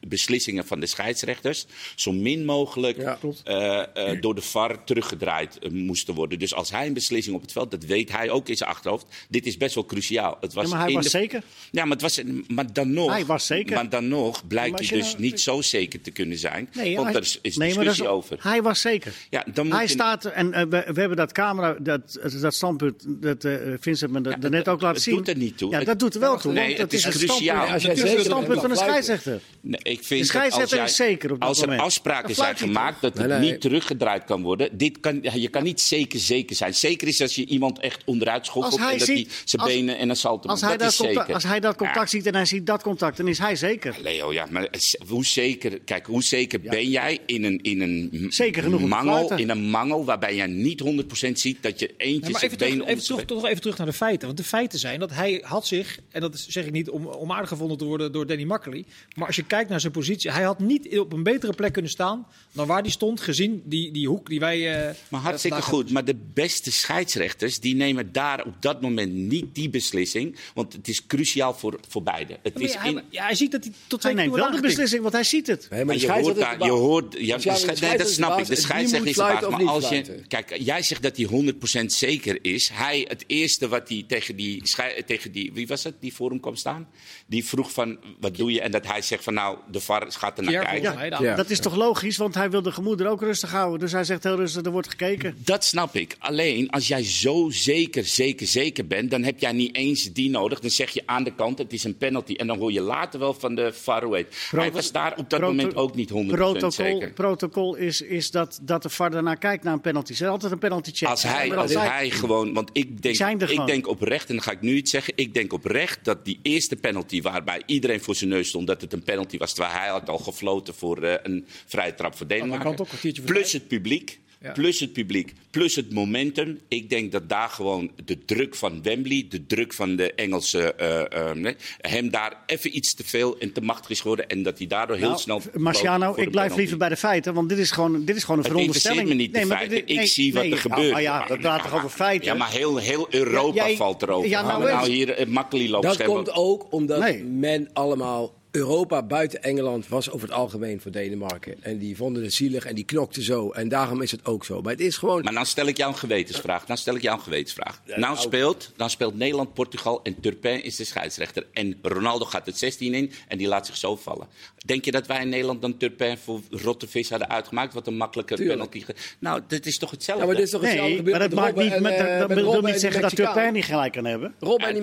[0.08, 6.14] beslissingen van de scheidsrechters zo min mogelijk Ja, eh, eh, door de VAR teruggedraaid moesten
[6.14, 6.40] worden.
[6.40, 9.06] Dus als hij een beslissing op het veld, dat weet hij ook in zijn achterhoofd.
[9.30, 10.38] Dit is best wel cruciaal.
[10.42, 11.44] Het was Ja, maar hij in was de- zeker.
[11.72, 13.10] Ja, maar, het was, maar dan nog.
[13.12, 13.76] Hij was zeker.
[13.76, 16.70] Maar dan nog blijkt hij je dus nou- niet zo zeker te kunnen zijn.
[16.74, 18.38] Nee, want hij- daar is, is nee, maar discussie dat is- over.
[18.42, 19.14] Hij was zeker.
[19.30, 22.54] Ja, dan moet Hij je- staat, en eh, we, we hebben dat camera, dat, dat
[22.54, 25.16] standpunt, dat eh, Vincent me Ja, dat net ook laten het zien.
[25.16, 25.72] doet er niet toe.
[25.72, 26.54] Ja, Het- dat doet er wel toe.
[26.54, 27.38] Nee, want het dat is een cruciaal.
[27.38, 29.04] standpunt- Als jij Het is een zeker standpunt van fluiten.
[29.04, 29.42] scheidsrechter.
[29.62, 32.36] Nee, ik vind De dat als scheidsrechter jij- is zeker op dat Als er afspraken
[32.36, 34.78] zijn gemaakt dat het niet teruggedraaid kan worden.
[34.78, 36.74] Dit kan, je kan niet zeker zeker zijn.
[36.76, 40.16] Zeker is als je iemand echt onderuit schoffelt en dat hij zijn benen en een
[40.16, 40.62] salto Als maakt.
[40.62, 41.34] hij, Dat dat is contact, zeker.
[41.34, 42.18] als hij dat contact Ja.
[42.18, 43.96] ziet en hij ziet dat contact, dan is hij zeker.
[44.02, 44.70] Leo, ja, maar
[45.08, 49.34] hoe zeker, kijk, hoe zeker ben jij in een, in een Zeker genoeg om mangel,
[49.38, 50.84] in een mangel waarbij je niet
[51.28, 53.62] 100% ziet dat je eentje Ja, maar zijn even, terug, even, zijn terug, toch even
[53.62, 54.26] terug naar de feiten.
[54.28, 57.08] Want de feiten zijn dat hij had zich, en dat is- zeg ik niet om
[57.08, 58.86] onaardig gevonden te worden door Danny Makkely.
[59.16, 61.92] Maar als je kijkt naar zijn positie, hij had niet op een betere plek kunnen
[61.92, 64.88] staan dan waar hij stond, gezien die, die hoek die wij.
[64.88, 65.92] eh, Maar hartstikke vandaag goed.
[65.92, 70.36] Maar de beste scheidsrechters die nemen daar op dat moment niet die beslissing.
[70.54, 72.38] Want het is cruciaal voor, voor beide.
[72.44, 75.14] Het is in, ja, hij ziet dat hij tot keer neemt wel de beslissing, want
[75.14, 75.68] hij ziet het.
[75.70, 78.46] Nee, maar de je hoort, daar, je hoort, ja, de nee, dat snap ik.
[78.46, 79.50] De scheidsrechter is de baas.
[79.50, 82.70] Maar als niet je, kijk, jij zegt dat hij 100% zeker is.
[82.74, 84.64] Hij, het eerste wat hij tegen die,
[85.06, 86.88] tegen die, wie was het, die voor hem kwam staan?
[87.26, 88.62] Die vroeg van, wat doe je?
[88.62, 91.24] En dat hij zegt van, nou, de VAR gaat er naar kijken.
[91.24, 91.36] Ja.
[91.36, 93.80] Dat is toch logisch, want hij wil de gemoeder ook rustig houden.
[93.80, 95.36] Dus hij zegt heel rustig, er wordt gekeken.
[95.38, 96.16] Dat snap ik.
[96.20, 100.60] Alleen als jij zo zeker, zeker, zeker bent, dan heb jij niet eens die nodig.
[100.60, 102.34] Dan zeg je aan de kant, het is een penalty.
[102.34, 104.02] En dan hoor je later wel van de VAR.
[104.50, 107.14] Hij was daar op dat moment ook niet 100% protocol, zeker.
[107.14, 110.14] Protocol is, is dat, dat de VAR daarna kijkt naar een penalty.
[110.14, 111.10] Ze is altijd een penalty check.
[111.10, 113.66] Als hij, als hij gewoon, want ik denk, er ik gewoon.
[113.66, 115.14] denk oprecht, en dan ga ik nu iets zeggen.
[115.16, 118.94] Ik denk oprecht dat die eerste penalty, waarbij iedereen voor zijn neus stond, dat het
[118.94, 119.54] een penalty was.
[119.54, 122.88] Terwijl hij had al gefloten voor eh, een vrije trap voor kan Denemarken.
[123.26, 124.22] Plus het publiek.
[124.44, 124.52] Ja.
[124.52, 126.60] Plus het publiek, plus het momentum.
[126.68, 131.30] Ik denk dat daar gewoon de druk van Wembley, de druk van de Engelse, eh,
[131.30, 134.28] eh, nee, hem daar even iets te veel en te machtig is geworden.
[134.30, 135.42] En dat hij daardoor heel Nou, snel.
[135.54, 136.56] Marciano, ik blijf penalty.
[136.60, 139.08] liever bij de feiten, want dit is gewoon, dit is gewoon een Het veronderstelling.
[139.08, 140.92] me niet de maar ik zie wat nee, er ja, gebeurt.
[140.92, 142.26] maar ja, we praten toch over feiten.
[142.28, 144.30] Ja, maar heel, heel Europa Ja, jij- valt erover.
[144.30, 147.24] ja, Ja, nou nou, nou hier uh, makkelijk lopen Dat komt ook omdat Nee.
[147.24, 148.34] men allemaal...
[148.58, 151.56] Europa buiten Engeland was over het algemeen voor Denemarken.
[151.62, 153.52] En die vonden het zielig en die knokten zo.
[153.52, 154.62] En daarom is het ook zo.
[154.62, 155.24] Maar het is gewoon...
[155.24, 156.66] Maar dan stel ik jou een gewetensvraag.
[156.66, 157.82] Dan stel ik jou een gewetensvraag.
[157.86, 161.46] nou, nou- speelt, dan speelt Nederland, Portugal en Turpin is de scheidsrechter.
[161.54, 164.28] En Ronaldo gaat het 16 in en die laat zich zo vallen.
[164.66, 167.74] Denk je dat wij in Nederland dan Turpin voor rotte vis hadden uitgemaakt?
[167.74, 168.58] Wat een makkelijke Tuurlijk.
[168.60, 168.82] penalty.
[168.86, 170.22] ge- Nou, dat is toch hetzelfde?
[170.26, 172.20] Ja, maar dit is toch hetzelfde Nee, gebeurd maar dat, maakt niet, en, met, eh,
[172.20, 173.34] dat met wil niet die zeggen dat Mexicaan.
[173.34, 174.34] Turpin niet gelijk kan hebben.
[174.40, 174.82] Robben en die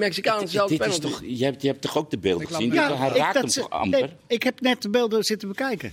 [0.78, 1.00] dit is penalty.
[1.00, 2.72] toch, je, hebt, je hebt toch ook de beelden gezien?
[2.72, 4.00] hij ik, raakt amper?
[4.00, 5.92] nee, ik heb net de beelden zitten bekijken.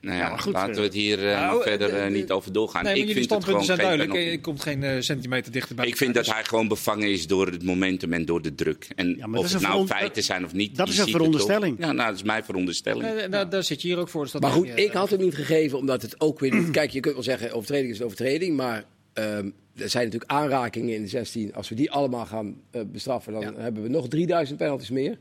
[0.00, 2.52] Nou ja, maar goed, laten we eh, het hier eh, nou, verder eh, niet over
[2.52, 2.84] doorgaan.
[2.84, 4.12] Nee, ik vind het gewoon zijn duidelijk.
[4.12, 5.86] Je komt geen eh, centimeter dichterbij.
[5.86, 8.88] Ik vind dat hij gewoon bevangen is door het momentum en door de druk.
[8.96, 10.76] En Ja, of het nou feiten zijn of niet.
[10.76, 11.76] dat is een het veronderstelling.
[11.78, 13.04] Ja, nou, dat is mijn veronderstelling.
[13.04, 14.22] Eh, daar, daar zit je hier ook voor.
[14.22, 16.70] Dus dat Maar goed, je, ik had hem niet gegeven omdat het ook weer niet...
[16.78, 20.94] Kijk, je kunt wel zeggen overtreding is een overtreding, maar ehm, er zijn natuurlijk aanrakingen
[20.94, 21.54] in de 16.
[21.54, 23.52] Als we die allemaal gaan eh, bestraffen, dan Ja.
[23.56, 25.18] hebben we nog 3000 penalties meer.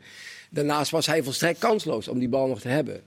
[0.56, 3.02] Daarnaast was hij volstrekt kansloos om die bal nog te hebben.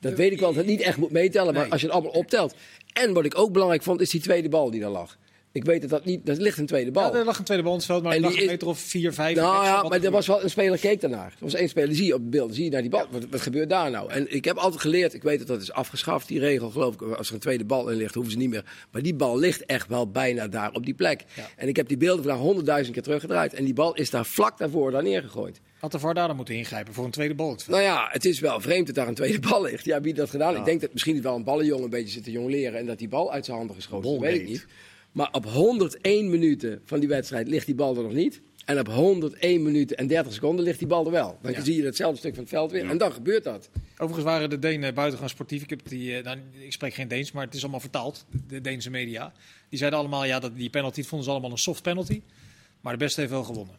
[0.00, 2.12] Dat weet ik wel, dat het niet echt moet meetellen, maar als je het allemaal
[2.12, 2.54] optelt.
[2.92, 5.18] En wat ik ook belangrijk vond, is die tweede bal die daar lag.
[5.52, 6.26] Ik weet dat dat niet...
[6.26, 7.12] Dat ligt een tweede bal.
[7.12, 8.78] Ja, er lag een tweede bal in het veld, maar En lag een meter of
[8.78, 9.36] vier, vijf.
[9.36, 11.26] Nou ja, maar er was wel een speler keek daarnaar.
[11.26, 13.06] Er was één speler, zie je op het beeld, zie je naar die bal.
[13.10, 14.10] Wat, wat gebeurt daar nou?
[14.10, 17.02] En ik heb altijd geleerd, ik weet dat dat is afgeschaft, die regel geloof ik.
[17.02, 18.64] Als er een tweede bal in ligt, hoeven ze niet meer.
[18.90, 21.24] Maar die bal ligt echt wel bijna daar op die plek.
[21.34, 21.48] Ja.
[21.56, 23.54] En ik heb die beelden vandaag honderdduizend keer teruggedraaid.
[23.54, 25.60] En die bal is daar vlak daarvoor daar neergegooid.
[25.80, 27.56] Had de VAR daar dan moeten ingrijpen voor een tweede bal.
[27.68, 29.84] Nou ja, het is wel vreemd dat daar een tweede bal ligt.
[29.84, 30.56] Ja, wie dat gedaan?
[30.56, 33.08] Ik denk dat misschien wel een ballenjongen een beetje zit te jongleren en dat die
[33.08, 34.18] bal uit zijn handen geschoten is.
[34.18, 34.66] Dat weet ik niet.
[35.12, 38.40] Maar op 101 minuten van die wedstrijd ligt die bal er nog niet.
[38.64, 41.38] En op 101 minuten en 30 seconden ligt die bal er wel.
[41.42, 41.60] Dan Ja.
[41.64, 42.88] zie je hetzelfde stuk van het veld weer.
[42.88, 43.70] En dan gebeurt dat.
[43.92, 45.62] Overigens waren de Denen buitengewoon sportief.
[45.62, 48.60] Ik, heb die, eh, nou, ik spreek geen Deens, maar het is allemaal vertaald, de
[48.60, 49.32] Deense media.
[49.68, 52.22] Die zeiden allemaal, ja, dat die penalty vonden ze allemaal een soft penalty.
[52.80, 53.74] Maar de beste heeft wel gewonnen.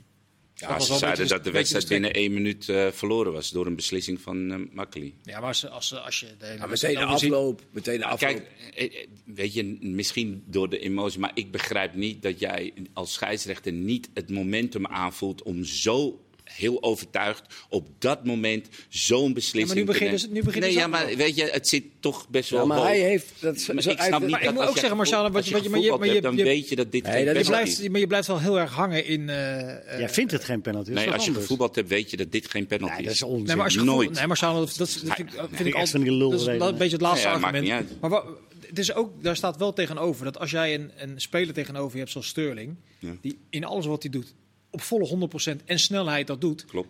[0.61, 3.75] Ja, ze zeiden beetje- dat de wedstrijd binnen één minuut eh, verloren was door een
[3.75, 5.13] beslissing van eh Makkeli.
[5.23, 7.61] Ja, maar als, als, als je de Ja, meteen de afloop.
[7.71, 8.19] Meteen de afloop.
[8.19, 13.13] Kijk, eh, weet je, misschien door de emotie, maar ik begrijp niet dat jij als
[13.13, 19.85] scheidsrechter niet het momentum aanvoelt om zo heel overtuigd op dat moment zo'n beslissing Ja,
[19.85, 20.19] maar nu nemen.
[20.19, 22.65] ze- nu beginnen nee, ze ja, maar weet je, het zit toch best wel Ja,
[22.65, 22.87] maar hoog.
[22.87, 23.27] hij heeft...
[23.39, 25.53] Dat, Maar zo- ik snap niet Maar ik moet ook zeggen, Marciano, wat als je-
[25.53, 27.25] wat je- maar je- maar je- hebt, dan je- weet je dat dit Nee, geen
[27.25, 29.29] dat Je is penalty blijft, maar je blijft wel heel erg hangen in...
[29.29, 30.91] eh, eh, Jij vindt het geen penalty.
[30.91, 33.21] Nee, wat als je gevoetbald hebt, weet je dat dit geen penalty Nee, dat is.
[33.23, 33.45] onzin.
[33.45, 34.09] Nee, maar als je Nooit.
[34.13, 36.05] Nee, dat, vind, ik- vind nee, ik altijd...
[36.05, 37.99] Dat is een beetje het laatste argument.
[38.01, 38.23] Maar wa-
[38.67, 41.99] het is ook, daar staat wel tegenover dat als jij een, een speler tegenover je
[41.99, 42.75] hebt zoals Sterling...
[42.99, 43.11] Ja.
[43.21, 44.33] die in alles wat hij doet
[44.71, 45.29] op volle
[45.61, 46.65] 100% en snelheid dat doet...
[46.65, 46.89] Klopt.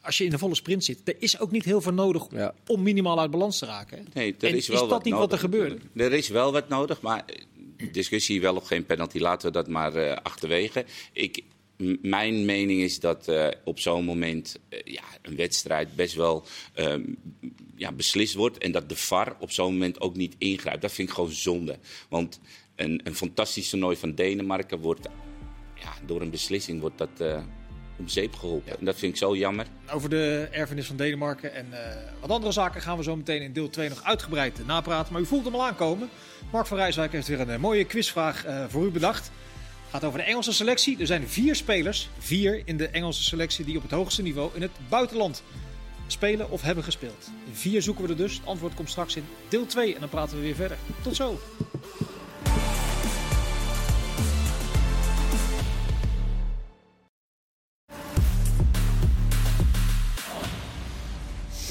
[0.00, 2.54] als je in de volle sprint zit, er is ook niet heel veel nodig Ja.
[2.66, 3.98] om minimaal uit balans te raken.
[3.98, 4.04] hè.
[4.12, 5.30] Nee, er En is, wel dat wat niet nodig.
[5.30, 5.76] wat er gebeurde?
[5.94, 9.68] Er is wel wat nodig, maar eh, discussie wel of geen penalty, laten we dat
[9.68, 10.84] maar eh, achterwege.
[11.12, 11.42] Ik,
[12.02, 17.02] mijn mening is dat eh, op zo'n moment ja, een wedstrijd best wel ehm,
[17.76, 20.82] ja, beslist wordt en dat de VAR op zo'n moment ook niet ingrijpt.
[20.82, 21.78] Dat vind ik gewoon zonde.
[22.08, 22.40] Want
[22.76, 25.08] een, een fantastisch toernooi van Denemarken wordt
[25.84, 27.38] ja, door een beslissing wordt dat, eh,
[27.98, 28.78] om zeep geholpen.
[28.78, 29.66] En dat vind ik zo jammer.
[29.90, 33.52] Over de erfenis van Denemarken en eh, wat andere zaken gaan we zo meteen in
[33.52, 35.12] deel 2 nog uitgebreid napraten.
[35.12, 36.08] Maar u voelt hem al aankomen.
[36.52, 39.24] Mark van Rijswijk heeft weer een eh, mooie quizvraag voor u bedacht.
[39.24, 40.98] Het gaat over de Engelse selectie.
[40.98, 44.62] Er zijn vier spelers, vier in de Engelse selectie, die op het hoogste niveau in
[44.62, 45.42] het buitenland
[46.06, 47.30] spelen of hebben gespeeld.
[47.52, 48.34] Vier zoeken we er dus.
[48.34, 50.76] Het antwoord komt straks in deel 2 en dan praten we weer verder.
[51.02, 51.38] Tot zo.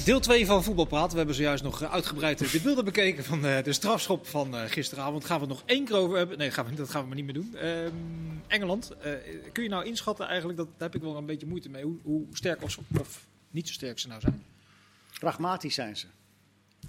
[0.06, 1.12] Deel 2 van Voetbal Praten.
[1.12, 4.56] We hebben zojuist nog eh, uitgebreid eh, de beelden bekeken van eh, de strafschop van
[4.56, 5.26] eh, gisteravond.
[5.26, 6.38] Gaan we het nog één keer over hebben?
[6.38, 7.56] Nee, gaan we, dat gaan we maar niet meer doen.
[7.56, 7.92] Ehm,
[8.48, 8.92] Engeland.
[8.92, 9.12] eh,
[9.52, 11.98] kun je nou inschatten eigenlijk, dat, daar heb ik wel een beetje moeite mee, hoe,
[12.04, 14.44] hoe sterk of, of niet zo sterk ze nou zijn?
[15.20, 16.06] Pragmatisch zijn ze.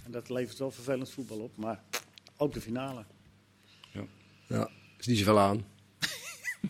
[0.05, 1.57] En dat levert wel vervelend voetbal op.
[1.57, 1.83] Maar
[2.37, 3.05] ook de finale.
[4.48, 5.64] Ja, is niet zoveel aan.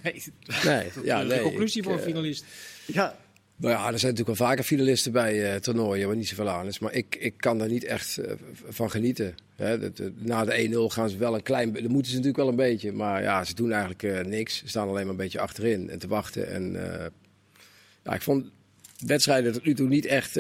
[0.02, 0.22] Nee,
[0.64, 1.42] Nee, ja, de nee.
[1.42, 2.44] conclusie ik, voor een finalist.
[2.87, 3.16] Ja,
[3.56, 6.66] Nou ja, er zijn natuurlijk wel vaker finalisten bij eh, toernooien, waar niet zoveel aan
[6.66, 6.78] is.
[6.78, 8.32] Maar ik, ik kan daar niet echt eh,
[8.68, 9.34] van genieten.
[9.56, 9.76] Hè,
[10.16, 11.72] na de 1-0 gaan ze wel een klein...
[11.72, 12.92] be- Dat moeten ze natuurlijk wel een beetje.
[12.92, 14.58] Maar ja, ze doen eigenlijk eh, niks.
[14.58, 16.48] Ze staan alleen maar een beetje achterin en te wachten.
[16.50, 16.72] En
[18.04, 18.44] ja, ik vond
[19.06, 20.30] wedstrijden tot nu toe niet echt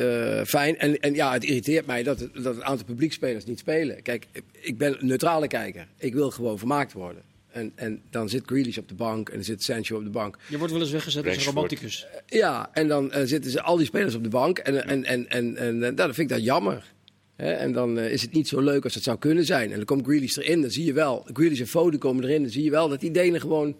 [0.48, 0.78] fijn.
[0.78, 4.02] En, en ja, het irriteert mij dat, dat een aantal publiekspelers niet spelen.
[4.02, 5.86] Kijk, ik ben een neutrale kijker.
[5.98, 7.22] Ik wil gewoon vermaakt worden.
[7.54, 10.38] En, en dan zit Grealish op de bank en dan zit Sancho op de bank.
[10.48, 12.06] Je wordt wel eens weggezet als een romanticus.
[12.26, 14.58] Ja, en dan eh, zitten ze al die spelers op de bank.
[14.58, 16.92] En, en, en, en, en, eh, nou, dan vind ik dat jammer.
[17.36, 19.70] Hè, en dan eh, is het niet zo leuk als het zou kunnen zijn.
[19.70, 21.26] En dan komt Grealish erin, dan zie je wel.
[21.32, 23.76] Grealish en Foden komen erin, dan zie je wel dat die Denen gewoon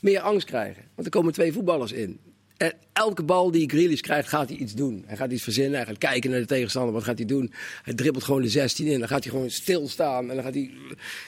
[0.00, 0.82] meer angst krijgen.
[0.94, 2.18] Want er komen twee voetballers in.
[2.56, 5.04] En elke bal die Grealish krijgt, gaat hij iets doen.
[5.06, 7.52] Hij gaat iets verzinnen, hij gaat kijken naar de tegenstander, wat gaat hij doen?
[7.82, 10.70] Hij dribbelt gewoon de 16 in, dan gaat hij gewoon stilstaan en dan gaat hij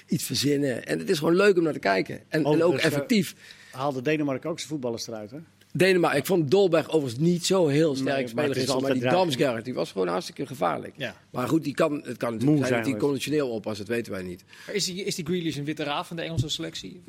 [0.08, 0.86] iets verzinnen.
[0.86, 2.20] En het is gewoon leuk om naar te kijken.
[2.28, 3.34] En, en ook effectief.
[3.70, 5.30] haalde Denemarken ook zijn voetballers eruit.
[5.30, 5.38] Hè?
[5.72, 9.10] Denemarken, ik vond Dolberg overigens niet zo heel sterk Nee, maar speler maar altijd die.
[9.10, 10.94] Damsgaard, die was gewoon hartstikke gevaarlijk.
[10.96, 11.16] Ja.
[11.30, 14.12] Maar goed, die kan, het kan natuurlijk zijn zijn dat hij conditioneel oppast, dat weten
[14.12, 14.44] wij niet.
[14.66, 17.02] Maar is die, is die Grealish een witte raaf van de Engelse selectie?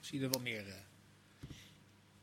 [0.00, 0.58] Zie je er wel meer...
[0.58, 0.89] eh,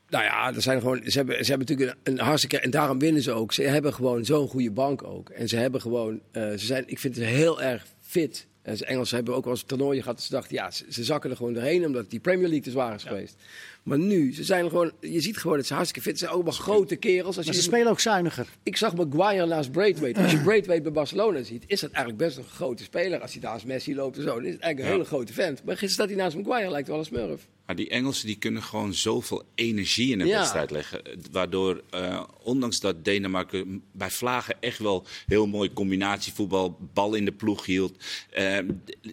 [0.09, 2.99] Nou ja, er zijn gewoon, ze, hebben, ze hebben natuurlijk een, een hartstikke, en daarom
[2.99, 3.53] winnen ze ook.
[3.53, 5.29] Ze hebben gewoon zo'n goede bank ook.
[5.29, 8.47] En ze hebben gewoon, eh, ze zijn, ik vind ze heel erg fit.
[8.61, 10.21] En ze Engelsen hebben ook wel eens toernooien gehad.
[10.21, 12.95] Ze dachten, ja, ze, ze zakken er gewoon doorheen omdat die Premier League te zwaar
[12.95, 13.35] is geweest.
[13.83, 16.31] Maar nu, ze zijn gewoon, je ziet gewoon dat ze hartstikke fit zijn.
[16.31, 17.37] Ook wel grote kerels.
[17.37, 18.47] Als Maar je ze spelen ook zuiniger.
[18.63, 20.21] Ik zag Maguire naast Braithwaite.
[20.21, 23.19] Als je Braithwaite bij Barcelona ziet, is dat eigenlijk best een grote speler.
[23.19, 25.63] Als hij naast Messi loopt en zo, dan is het eigenlijk een hele grote vent.
[25.63, 27.47] Maar gisteren staat hij naast Maguire, lijkt wel een smurf.
[27.67, 30.37] Maar die Engelsen die kunnen gewoon zoveel energie in een Ja.
[30.37, 31.01] wedstrijd leggen.
[31.31, 37.31] Waardoor, eh, ondanks dat Denemarken bij Vlagen echt wel heel mooi combinatievoetbal, bal in de
[37.31, 38.57] ploeg hield, eh,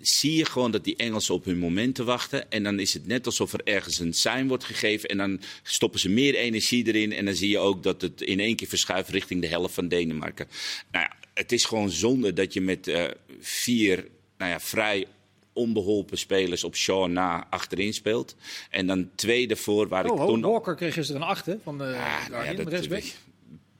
[0.00, 2.50] zie je gewoon dat die Engelsen op hun momenten wachten.
[2.50, 5.08] En dan is het net alsof er ergens een sein wordt gegeven.
[5.08, 7.12] En dan stoppen ze meer energie erin.
[7.12, 9.88] En dan zie je ook dat het in één keer verschuift richting de helft van
[9.88, 10.46] Denemarken.
[10.92, 13.04] Nou ja, het is gewoon zonde dat je met eh,
[13.40, 15.06] vier nou ja, vrij
[15.54, 18.36] onbeholpen spelers op Shaw na achterin speelt.
[18.70, 20.40] En dan twee ervoor waar Oh, ik ho, toen...
[20.40, 23.02] Walker kreeg gisteren een acht hè, van de nou ja, Guardian, dat- rechtsback.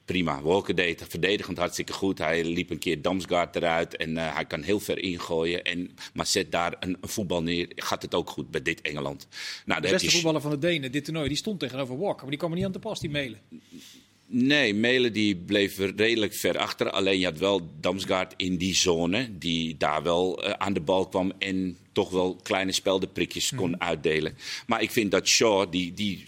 [0.05, 0.43] Prima.
[0.43, 2.19] Walker deed het verdedigend hartstikke goed.
[2.19, 5.65] Hij liep een keer Damsgaard eruit en eh, hij kan heel ver ingooien.
[5.65, 9.27] En, maar zet daar een, een voetbal neer, gaat het ook goed bij dit Engeland.
[9.67, 12.21] Nou, De beste je voetballer van de Denen, dit toernooi, die stond tegenover Walker.
[12.21, 13.39] Maar die kwam er niet aan te pas, die mailen.
[14.27, 16.91] Nee, Melen die bleef redelijk ver achter.
[16.91, 19.39] Alleen je had wel Damsgaard in die zone.
[19.39, 21.33] Die daar wel eh, aan de bal kwam.
[21.39, 24.37] En toch wel kleine speldenprikjes kon uitdelen.
[24.67, 26.25] Maar ik vind dat Shaw, die, die,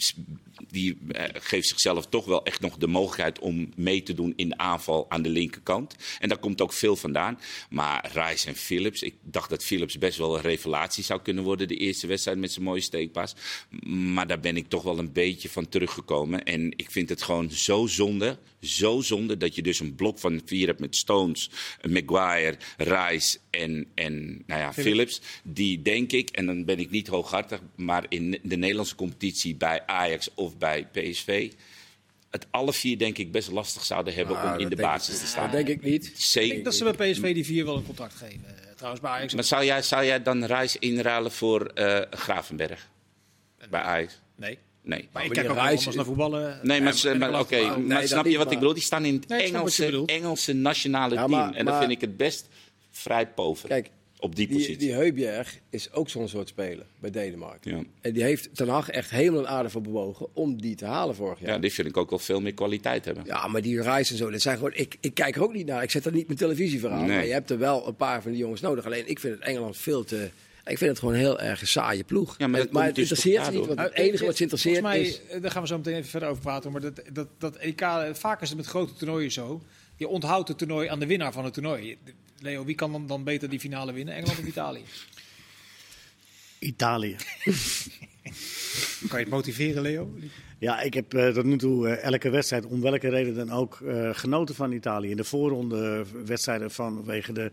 [0.71, 4.49] die eh, geeft zichzelf toch wel echt nog de mogelijkheid om mee te doen in
[4.49, 5.97] de aanval aan de linkerkant.
[6.19, 7.39] En daar komt ook veel vandaan.
[7.71, 11.69] Maar Rice en Phillips, ik dacht dat Phillips best wel een revelatie zou kunnen worden.
[11.69, 13.35] De eerste wedstrijd met zijn mooie steekpaas.
[13.87, 16.45] Maar daar ben ik toch wel een beetje van teruggekomen.
[16.45, 18.39] En ik vind het gewoon zo zonde.
[18.61, 21.51] Zo zonde dat je dus een blok van vier hebt met Stones,
[21.89, 25.21] Maguire, Rice en, en nou ja, Phillips.
[25.43, 29.87] Die denk ik, en dan ben ik niet hooghartig, maar in de Nederlandse competitie bij
[29.87, 31.53] Ajax of bij PSV.
[32.31, 35.15] Het alle vier denk ik best lastig zouden hebben Nou, om in dat de basis
[35.15, 35.43] ik- te staan.
[35.43, 36.07] Dat denk ik niet.
[36.35, 38.45] Ik denk dat ze bij PSV die vier wel een contract geven.
[38.47, 39.35] Eh, Trouwens, bij Ajax.
[39.35, 42.89] Maar zou jij, zou jij dan Rice inruilen voor eh, Gravenberg?
[43.71, 44.21] Bij Ajax?
[44.37, 44.59] Nee.
[44.83, 45.09] Nee.
[45.13, 46.61] Maar ik kijk ook Reis- naar voetballen.
[46.63, 46.93] Nee, maar,
[47.41, 48.75] oké, nee, maar dat snap niet, je wat ik bedoel?
[48.75, 50.03] Die staan in het Nee, Engelse.
[50.07, 51.41] Engelse nationale Ja, team.
[51.41, 52.49] en dan maar- vind ik het best
[52.91, 53.91] vrij pover Kijk,
[54.27, 54.77] op die Die, positie.
[54.77, 57.77] die Heubjerg is ook zo'n soort speler bij Denemarken.
[57.77, 57.83] Ja.
[58.01, 61.15] En die heeft Ten Hag echt helemaal een aarde voor bewogen om die te halen
[61.15, 61.49] vorig jaar.
[61.51, 63.25] ja, die vind ik ook wel veel meer kwaliteit hebben.
[63.27, 64.73] Ja, maar die Reis en zo, dat zijn gewoon.
[64.75, 65.83] Ik, ik kijk er ook niet naar.
[65.83, 67.07] Ik zet er niet mijn televisie voor aan.
[67.07, 67.17] Nee.
[67.17, 68.85] Maar je hebt er wel een paar van die jongens nodig.
[68.85, 70.31] Alleen ik vind het Engeland veel te.
[70.65, 72.35] Ik vind het gewoon een heel erg een saaie ploeg.
[72.39, 73.67] Ja, maar En- het dus interesseert niet.
[73.67, 75.21] Want het enige wat ze interesseert Volgens mij, is.
[75.37, 76.73] eh, daar gaan we zo meteen even verder over praten.
[76.73, 77.81] Maar dat, dat, dat EK,
[78.13, 79.63] vaak is het met grote toernooien zo.
[79.97, 81.99] Je onthoudt het toernooi aan de winnaar van het toernooi.
[82.41, 84.15] Leo, wie kan dan, dan beter die finale winnen?
[84.15, 84.83] Engeland of Italië?
[86.59, 87.17] Italië.
[89.09, 90.11] Kan je het motiveren, Leo?
[90.59, 93.81] Ja, ik heb eh, tot nu toe eh, elke wedstrijd, om welke reden dan ook,
[93.81, 95.11] eh, genoten van Italië.
[95.11, 97.53] In de voorronde wedstrijden vanwege de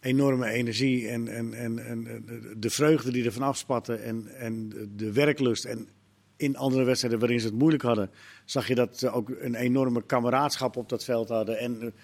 [0.00, 4.72] enorme energie en, en, en, en de- de vreugde die er van afspatten en, en
[4.96, 5.64] de werklust.
[5.64, 5.88] En
[6.36, 8.10] in andere wedstrijden waarin ze het moeilijk hadden,
[8.44, 11.58] zag je dat ze ook een enorme kameraadschap op dat veld hadden.
[11.58, 11.94] En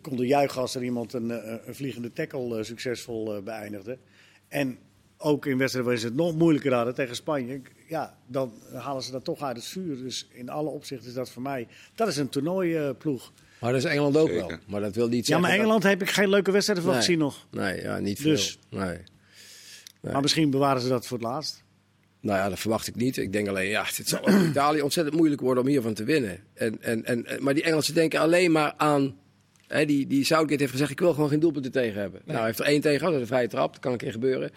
[0.00, 3.98] konden juichen als er iemand een, eh, een vliegende tackle eh, succesvol eh, beëindigde.
[4.48, 4.78] En
[5.18, 9.10] ook in wedstrijden waarin ze het nog moeilijker hadden tegen Spanje, ja, dan halen ze
[9.12, 9.96] dat toch uit het vuur.
[10.02, 13.32] Dus in alle opzichten is dat voor mij, dat is een toernooiploeg.
[13.60, 14.46] Maar dat is Engeland ook Zeker.
[14.46, 14.58] wel.
[14.66, 17.02] Maar dat wil niet Ja, maar dat- Engeland heb ik geen leuke wedstrijden van Nee.
[17.02, 17.46] gezien nog.
[17.50, 18.30] Nee, ja, niet veel.
[18.30, 18.58] Dus.
[18.70, 18.98] Nee.
[20.00, 20.12] Nee.
[20.12, 21.64] Maar misschien bewaren ze dat voor het laatst.
[22.20, 23.16] Nou ja, dat verwacht ik niet.
[23.16, 26.38] Ik denk alleen, ja, het zal in Italië ontzettend moeilijk worden om hiervan te winnen.
[26.54, 29.16] En, en, en, en- maar die Engelsen denken alleen maar aan...
[29.68, 32.20] Hè, die, die Southgate heeft gezegd, ik wil gewoon geen doelpunten tegen hebben.
[32.24, 33.72] Nou, hij heeft er één tegen gehad, dat is een vrije trap.
[33.72, 34.50] Dat kan een keer gebeuren.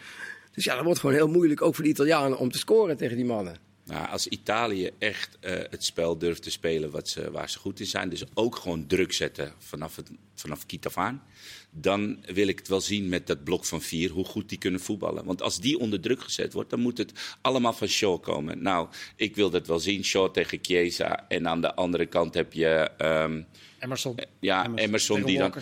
[0.54, 3.16] Dus ja, dat wordt gewoon heel moeilijk, ook voor de Italianen, om te scoren tegen
[3.16, 3.56] die mannen.
[3.86, 7.80] Nou, als Italië echt eh, het spel durft te spelen wat ze, waar ze goed
[7.80, 11.24] in zijn, dus ook gewoon druk zetten vanaf, het, vanaf kiet af aan,
[11.72, 14.80] dan wil ik het wel zien met dat blok van vier, hoe goed die kunnen
[14.80, 15.26] voetballen.
[15.26, 18.62] Want als die onder druk gezet wordt, dan moet het allemaal van Shaw komen.
[18.62, 21.28] Nou, ik wil dat wel zien, Shaw tegen Chiesa.
[21.28, 23.42] En aan de andere kant heb je ehm,
[23.80, 24.18] Emerson.
[24.40, 25.54] ja, Emerson die dan...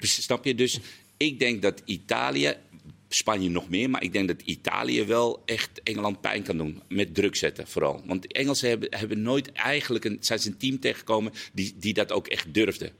[0.00, 0.54] Snap je?
[0.54, 0.80] Dus
[1.16, 2.56] ik denk dat Italië,
[3.08, 6.82] Spanje nog meer, maar ik denk dat Italië wel echt Engeland pijn kan doen.
[6.88, 8.02] Met druk zetten vooral.
[8.04, 11.94] Want de Engelsen hebben, hebben nooit eigenlijk een, zijn ze een team tegengekomen die, die
[11.94, 12.92] dat ook echt durfde.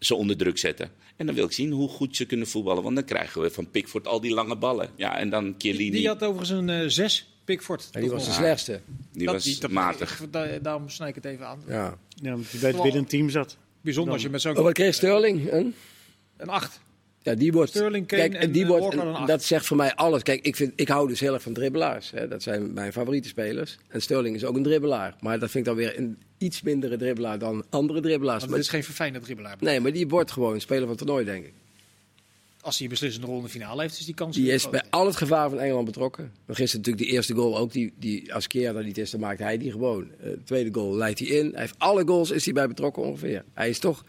[0.00, 0.90] Ze onder druk zetten.
[1.16, 2.82] En dan wil ik zien hoe goed ze kunnen voetballen.
[2.82, 4.90] Want dan krijgen we van Pickford al die lange ballen.
[4.96, 5.90] Ja, en dan Chiellini.
[5.90, 7.92] Die had overigens een eh, zes, Pickford.
[7.92, 8.80] Die was de slechtste.
[9.12, 10.22] die Dat- was die- matig.
[10.62, 11.62] daarom snij ik het even aan.
[11.68, 11.98] Ja.
[12.22, 13.56] Ja, omdat je bij het binnen een team zat.
[13.80, 15.52] Bijzonder als je met zo'n Oh, wat kreeg Sterling?
[15.52, 15.74] Een?
[16.36, 16.80] een acht.
[17.22, 17.70] Ja, die wordt.
[17.70, 19.26] Sterling, Kane kijk, en, die eh, wordt, Walker een acht.
[19.26, 20.22] dat zegt voor mij alles.
[20.22, 22.10] Kijk, ik, vind, ik hou dus heel erg van dribbelaars.
[22.10, 22.28] Hè.
[22.28, 23.76] Dat zijn mijn favoriete spelers.
[23.88, 25.14] En Sterling is ook een dribbelaar.
[25.20, 28.38] Maar dat vind ik dan weer een iets mindere dribbelaar dan andere dribbelaars.
[28.38, 29.56] Want Maar, het is geen verfijnde dribbelaar.
[29.60, 31.52] nee, maar die wordt gewoon speler van het toernooi, denk ik.
[32.60, 34.82] Als hij een beslissende rol in de finale heeft, is die kans Die is bij
[34.90, 36.32] al het gevaar van Engeland betrokken.
[36.46, 37.72] Dan gisteren natuurlijk de eerste goal ook.
[37.72, 40.02] Die, die, als Keer dat niet is, dan maakt hij die gewoon.
[40.18, 41.50] Eh, de tweede goal leidt hij in.
[41.50, 43.44] Hij heeft alle goals is hij bij betrokken ongeveer.
[43.54, 44.04] Hij is toch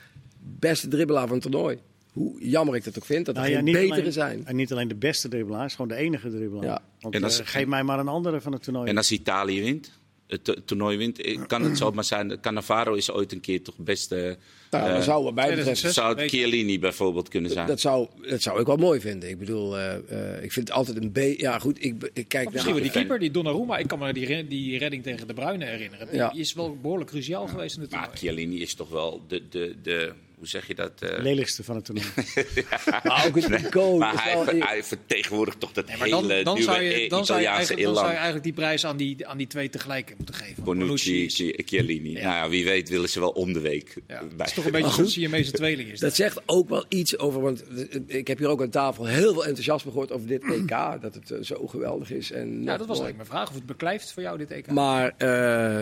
[0.59, 1.77] beste dribbelaar van het toernooi.
[2.11, 4.45] Hoe jammer ik dat ook vind, dat er Nou ja, geen niet betere alleen- zijn.
[4.45, 6.65] En niet alleen de beste dribbelaar, is gewoon de enige dribbelaar.
[6.65, 6.81] Ja.
[6.99, 8.89] Want En als- eh, geef mij maar een andere van het toernooi.
[8.89, 9.91] En als Italië wint,
[10.31, 12.39] het to- toernooi wint, eh, kan het zomaar zijn.
[12.41, 14.11] Cannavaro is ooit een keer toch best.
[14.11, 14.31] eh,
[14.71, 15.75] Nou, dat zou wat mij 2006.
[15.87, 15.93] betreft...
[16.07, 17.67] zou het Chiellini bijvoorbeeld kunnen zijn.
[17.67, 19.29] Dat zou, dat zou ik wel mooi vinden.
[19.29, 21.39] Ik bedoel, eh, eh, ik vind het altijd een B.
[21.39, 22.91] Ja, goed, ik, ik kijk Of misschien wel naar.
[22.91, 23.77] die keeper, die Donnarumma.
[23.77, 26.07] Ik kan me die, die redding tegen de Bruyne herinneren.
[26.07, 26.33] Die Ja.
[26.33, 28.17] is wel behoorlijk cruciaal geweest in het maar toernooi.
[28.35, 30.91] Chiellini is toch wel de, de, de hoe zeg je dat?
[31.01, 32.07] eh, lelijkste van het toernooi.
[33.03, 33.97] Maar ook het icoon.
[33.99, 36.83] maar hij, wel- ver- hij vertegenwoordigt toch dat Nee, maar dan, hele dan, nieuwe zou
[36.83, 39.37] je, dan, zou je Italiaanse eigenlijk, dan zou je eigenlijk die prijs aan die, aan
[39.37, 40.63] die twee tegelijk moeten geven.
[40.63, 41.29] Bonucci,
[41.65, 42.13] Chiellini.
[42.13, 43.95] Nou ja, wie weet willen ze wel om de week.
[44.07, 44.29] ja, bij.
[44.37, 45.89] het is toch een beetje zo'n Siamese tweeling.
[45.89, 46.17] Is Dat dat.
[46.17, 47.63] zegt ook wel iets over, want
[48.07, 50.69] ik heb hier ook aan tafel heel veel enthousiasme gehoord over dit EK.
[51.01, 52.31] Dat het eh, zo geweldig is.
[52.31, 53.49] En Ja, dat was eigenlijk mijn vraag.
[53.49, 54.67] Of het beklijft voor jou dit EK?
[54.71, 55.27] Maar eh,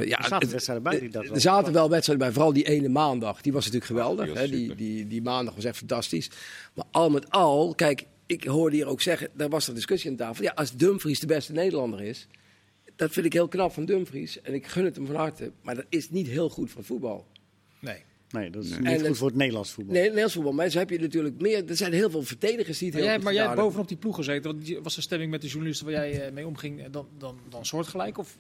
[0.08, 2.34] ja, Er zaten wedstrijden bij die dat er wel- zaten wel wedstrijden bij.
[2.36, 3.42] Vooral die ene maandag.
[3.42, 4.28] Die was natuurlijk geweldig.
[4.52, 6.30] Die hè, die, die, die maandag was echt fantastisch.
[6.74, 10.16] Maar al met al, kijk, ik hoorde hier ook zeggen, daar was er discussie aan
[10.16, 10.44] tafel.
[10.44, 12.28] Ja, als Dumfries de beste Nederlander is,
[12.96, 14.42] dat vind ik heel knap van Dumfries.
[14.42, 15.52] En ik gun het hem van harte.
[15.62, 17.26] Maar dat is niet heel goed voor het voetbal.
[17.80, 18.04] Nee.
[18.32, 19.94] Nee, dat is niet goed het- voor het Nederlands voetbal.
[19.94, 20.54] Nee, Nederlands voetbal.
[20.54, 21.70] Maar zo heb je natuurlijk meer.
[21.70, 23.98] Er zijn heel veel verdedigers die het Maar heel jij, maar jij hebt bovenop die
[23.98, 24.52] ploeg gezeten.
[24.52, 27.08] Want die- was de stemming met de journalisten waar jij eh, mee omging eh, dan,
[27.18, 28.18] dan, dan soortgelijk?
[28.18, 28.36] Of,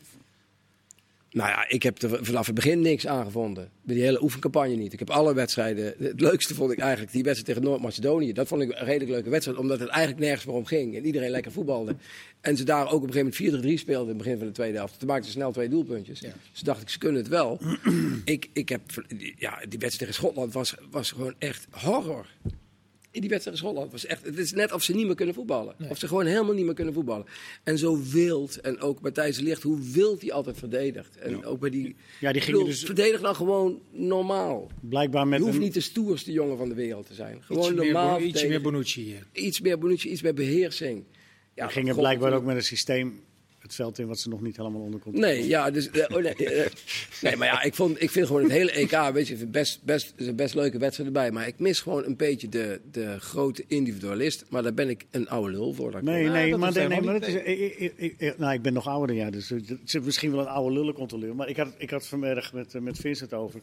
[1.31, 3.69] Nou ja, ik heb er vanaf het begin niks aangevonden.
[3.81, 4.93] Bij die hele oefencampagne niet.
[4.93, 5.93] Ik heb alle wedstrijden.
[5.99, 8.33] Het leukste vond ik eigenlijk die wedstrijd tegen Noord-Macedonië.
[8.33, 10.95] Dat vond ik een redelijk leuke wedstrijd, omdat het eigenlijk nergens meer om ging.
[10.95, 11.95] En iedereen lekker voetbalde.
[12.41, 14.53] En ze daar ook op een gegeven moment 4-3 speelden in het begin van de
[14.53, 14.99] tweede helft.
[14.99, 16.19] Toen maakten ze snel twee doelpuntjes.
[16.19, 16.33] Ja.
[16.51, 17.59] Dus dacht ik, ze kunnen het wel.
[18.25, 18.81] ik, ik heb,
[19.37, 22.25] ja, die wedstrijd tegen Schotland was, was gewoon echt horror.
[23.11, 24.25] In die wedstrijd tegen Schotland was echt.
[24.25, 25.75] Het is net of ze niet meer kunnen voetballen.
[25.77, 25.89] Nee.
[25.89, 27.25] Of ze gewoon helemaal niet meer kunnen voetballen.
[27.63, 28.61] En zo wild.
[28.61, 31.17] En ook Matthijs Ligt, hoe wild hij altijd verdedigt.
[31.17, 31.95] En ook bij die.
[32.19, 34.71] Ja, die gingen dus Verdedig dan gewoon normaal.
[34.81, 35.63] blijkbaar met Je hoeft een...
[35.63, 37.43] niet de stoerste jongen van de wereld te zijn.
[37.43, 38.17] Gewoon meer, normaal.
[38.17, 38.61] Bo- ietsje meer.
[38.61, 39.15] Bonucci.
[39.33, 39.43] eh.
[39.43, 41.03] iets meer Bonucci, iets meer beheersing.
[41.53, 43.19] Ja, Die gingen God, blijkbaar ook met een systeem
[43.59, 46.23] het veld in wat ze nog niet helemaal onder controle Nee, ja, dus, eh, oh,
[46.23, 46.71] nee, eh,
[47.21, 50.13] nee, maar ja, ik, vond, ik vind gewoon het hele EK, weet je, best, best,
[50.17, 51.31] er zijn best leuke wedstrijden bij.
[51.31, 54.45] Maar ik mis gewoon een beetje de, de grote individualist.
[54.49, 55.91] Maar daar ben ik een oude lul voor.
[55.91, 57.45] dat Nee, Nee, maar, is nee, maar dat is, ik,
[57.77, 60.39] ik, ik- ik- nou, ik ben nog ouder dan jij, dus het is misschien wel
[60.39, 61.35] een oude lullencontroleur.
[61.35, 63.61] Maar ik had, ik had vanmiddag met, eh, met Vincent over.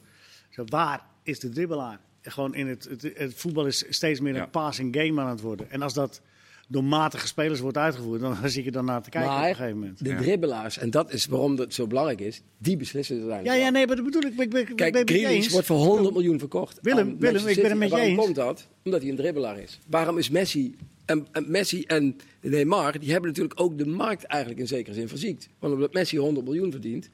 [0.50, 2.00] Zo, waar is de dribbelaar?
[2.22, 4.46] Gewoon in het, het, het voetbal is steeds meer een Ja.
[4.46, 5.70] passing game aan het worden.
[5.70, 6.20] En als dat
[6.66, 9.44] door matige spelers wordt uitgevoerd, dan zie je er dan naar te kijken op een
[9.44, 10.04] gegeven moment.
[10.04, 13.68] de dribbelaars, en dat is waarom dat zo belangrijk is, die beslissen er Ja, ja,
[13.70, 14.38] nee, maar dat bedoel ik.
[14.40, 15.48] Ik, ik, ik Kijk, het Grealish eens.
[15.48, 16.78] wordt voor 100 miljoen verkocht.
[16.82, 18.18] Willem, Willem, ik ben het met je En waarom eens.
[18.24, 18.66] komt dat?
[18.84, 19.78] Omdat hij een dribbelaar is.
[19.88, 20.74] Waarom is Messi
[21.04, 25.08] en, en Messi en Neymar, die hebben natuurlijk ook de markt eigenlijk in zekere zin
[25.08, 25.48] verziekt.
[25.58, 27.10] Want omdat Messi 100 miljoen verdient,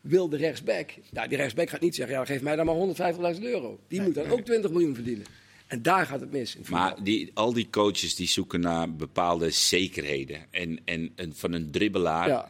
[0.00, 3.40] wil de rechtsback, nou die rechtsback gaat niet zeggen, ja, geef mij dan maar 150.000
[3.42, 3.78] euro.
[3.88, 5.24] Die moet dan ook 20 miljoen verdienen.
[5.72, 6.56] En daar gaat het mis.
[6.56, 6.64] in.
[6.68, 10.46] Maar die, al die coaches die zoeken naar bepaalde zekerheden.
[10.50, 12.48] En, en, en van een dribbelaar, Ja.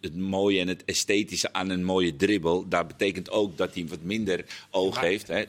[0.00, 4.02] het mooie en het esthetische aan een mooie dribbel, dat betekent ook dat hij wat
[4.02, 5.28] minder oog heeft.
[5.28, 5.44] Hè,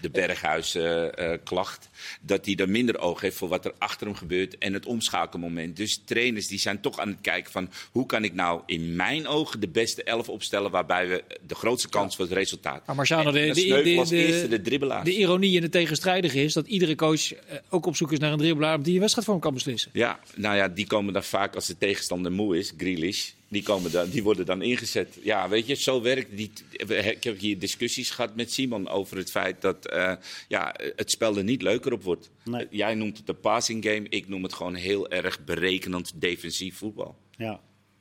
[0.00, 1.89] de Berghuis-klacht.
[2.20, 5.76] Dat hij er minder oog heeft voor wat er achter hem gebeurt en het omschakelmoment.
[5.76, 9.26] Dus trainers die zijn toch aan het kijken van hoe kan ik nou in mijn
[9.26, 12.86] ogen de beste elf opstellen waarbij we de grootste kans voor het resultaat.
[12.86, 17.34] Maar Marciano, de, de, de, de, de ironie en het tegenstrijdige is dat iedere coach
[17.34, 19.90] eh, ook op zoek is naar een dribbelaar die een wedstrijd voor hem kan beslissen.
[19.92, 23.30] Ja, nou ja, die komen dan vaak als de tegenstander moe is, Grealish.
[23.50, 25.18] Die, komen dan, die worden dan ingezet.
[25.22, 26.50] Ja, weet je, zo werkt die.
[26.88, 30.12] Ik heb hier discussies gehad met Simon over het feit dat eh,
[30.48, 32.30] ja, het spel er niet leuker op wordt.
[32.44, 32.66] Nee.
[32.70, 37.16] Jij noemt het een passing game, ik noem het gewoon heel erg berekenend defensief voetbal.
[37.36, 37.60] Ja,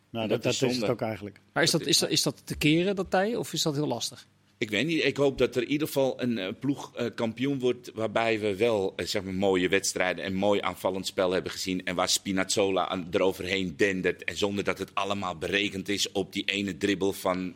[0.09, 1.39] nou, Dat dat, is dat is het ook eigenlijk.
[1.53, 3.87] Maar is dat, is, dat, is dat te keren, dat tij, of is dat heel
[3.87, 4.27] lastig?
[4.59, 5.03] Ik weet niet.
[5.03, 7.91] Ik hoop dat er in ieder geval een eh, ploeg eh, kampioen wordt.
[7.93, 11.85] waarbij we wel eh, zeg maar, mooie wedstrijden en mooi aanvallend spel hebben gezien.
[11.85, 14.23] En waar Spinazzola eroverheen dendert.
[14.23, 17.53] En zonder dat het allemaal berekend is op die ene dribbel van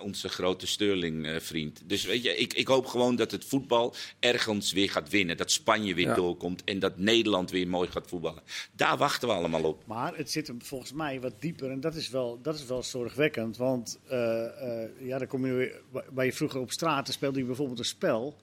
[0.00, 1.80] onze grote Sterling-vriend.
[1.84, 5.36] dus weet je, ik, ik hoop gewoon dat het voetbal ergens weer gaat winnen.
[5.36, 6.14] Dat Spanje weer Ja.
[6.14, 8.42] doorkomt en dat Nederland weer mooi gaat voetballen.
[8.72, 9.82] Daar wachten we allemaal op.
[9.86, 12.82] Maar het zit hem volgens mij wat dieper en dat is wel, dat is wel
[12.82, 13.56] zorgwekkend.
[13.56, 15.80] Want eh, eh, ja, dan kom je weer,
[16.12, 18.36] waar je vroeger op straat speelde je bijvoorbeeld een spel.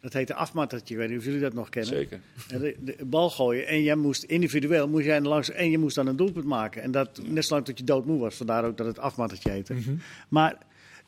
[0.00, 0.94] Dat heette afmattertje.
[0.94, 1.94] Ik weet niet of jullie dat nog kennen.
[1.94, 2.20] Zeker.
[2.48, 5.94] En De, de bal gooien en jij moest individueel moest jij langs en je moest
[5.94, 6.82] dan een doelpunt maken.
[6.82, 8.34] En dat net zolang tot je doodmoe was.
[8.34, 9.74] Vandaar ook dat het afmattertje heette.
[10.28, 10.58] Maar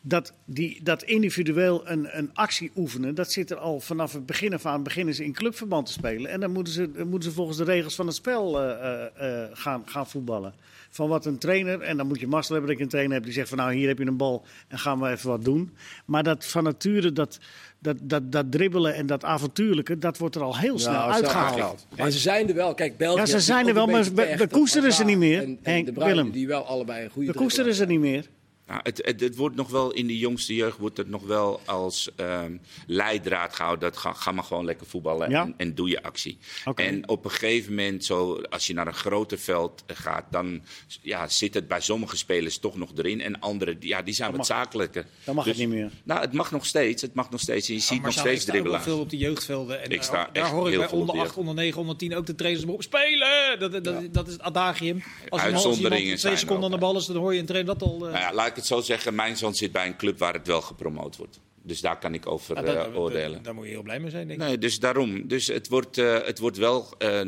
[0.05, 4.55] dat, die, dat individueel een, een actie oefenen, dat zit er al vanaf het begin
[4.55, 4.83] af aan.
[4.83, 6.31] Beginnen ze in clubverband te spelen.
[6.31, 9.43] En dan moeten ze, dan moeten ze volgens de regels van het spel eh, eh,
[9.43, 10.55] eh, gaan, gaan voetballen.
[10.91, 13.25] Van wat een trainer, en dan moet je mazzel hebben dat je een trainer hebt
[13.25, 15.75] die zegt van nou hier heb je een bal en gaan we even wat doen.
[16.05, 17.39] Maar dat van nature, dat,
[17.79, 21.87] dat, dat, dat dribbelen en dat avontuurlijke, dat wordt er al heel snel Nou, uitgehaald.
[21.97, 22.75] Maar ze zijn er wel.
[22.75, 25.59] Kijk, België Ja, ze zijn er wel, maar we- we koesteren ze niet meer, En,
[25.63, 26.31] en Henk, de Willem.
[26.31, 28.27] die wel allebei een goede De koesteren ze niet meer.
[28.73, 31.61] Nou, het, het, het wordt nog wel in de jongste jeugd wordt het nog wel
[31.67, 32.57] als ehm,
[32.87, 33.91] leidraad gehouden.
[33.91, 35.43] Dat ga, ga maar gewoon lekker voetballen Ja?
[35.43, 36.39] en, en doe je actie.
[36.75, 40.63] En op een gegeven moment, zo, als je naar een groter veld eh, gaat, dan
[41.03, 43.21] ja, zit het bij sommige spelers toch nog erin.
[43.21, 45.07] En anderen, die- ja, die zijn wat mag- zakelijker.
[45.25, 45.91] dan mag het niet meer.
[46.05, 47.03] Nou, het mag nog steeds.
[47.03, 47.69] Het mag nog steeds.
[47.69, 48.85] En je ziet nog steeds ik sta dribbelaars.
[48.85, 49.79] veel op de jeugdvelden.
[49.83, 51.39] En Ik daar- sta daar echt hoor ik heel bij op onder de 8, jeugd.
[51.39, 53.59] onder 9, onder 10 ook de trainers erop spelen.
[53.59, 54.97] Dat, dat, dat, dat is het adagium.
[55.29, 57.89] Als iemand Uitzonderingen twee seconden aan de bal is, dan hoor je een trainer dat
[57.89, 57.95] al.
[57.95, 59.15] eh, Nou ja, laat ik het zo zeggen.
[59.15, 61.41] Mijn zoon zit bij een club waar het wel gepromoot wordt.
[61.65, 63.43] Dus daar kan ik over ah, dat- eh, oordelen.
[63.43, 64.47] Daar moet je heel blij mee zijn, denk ik.
[64.47, 65.29] Nee, dus daarom.
[65.29, 67.21] Dus het wordt, eh, het wordt wel eh,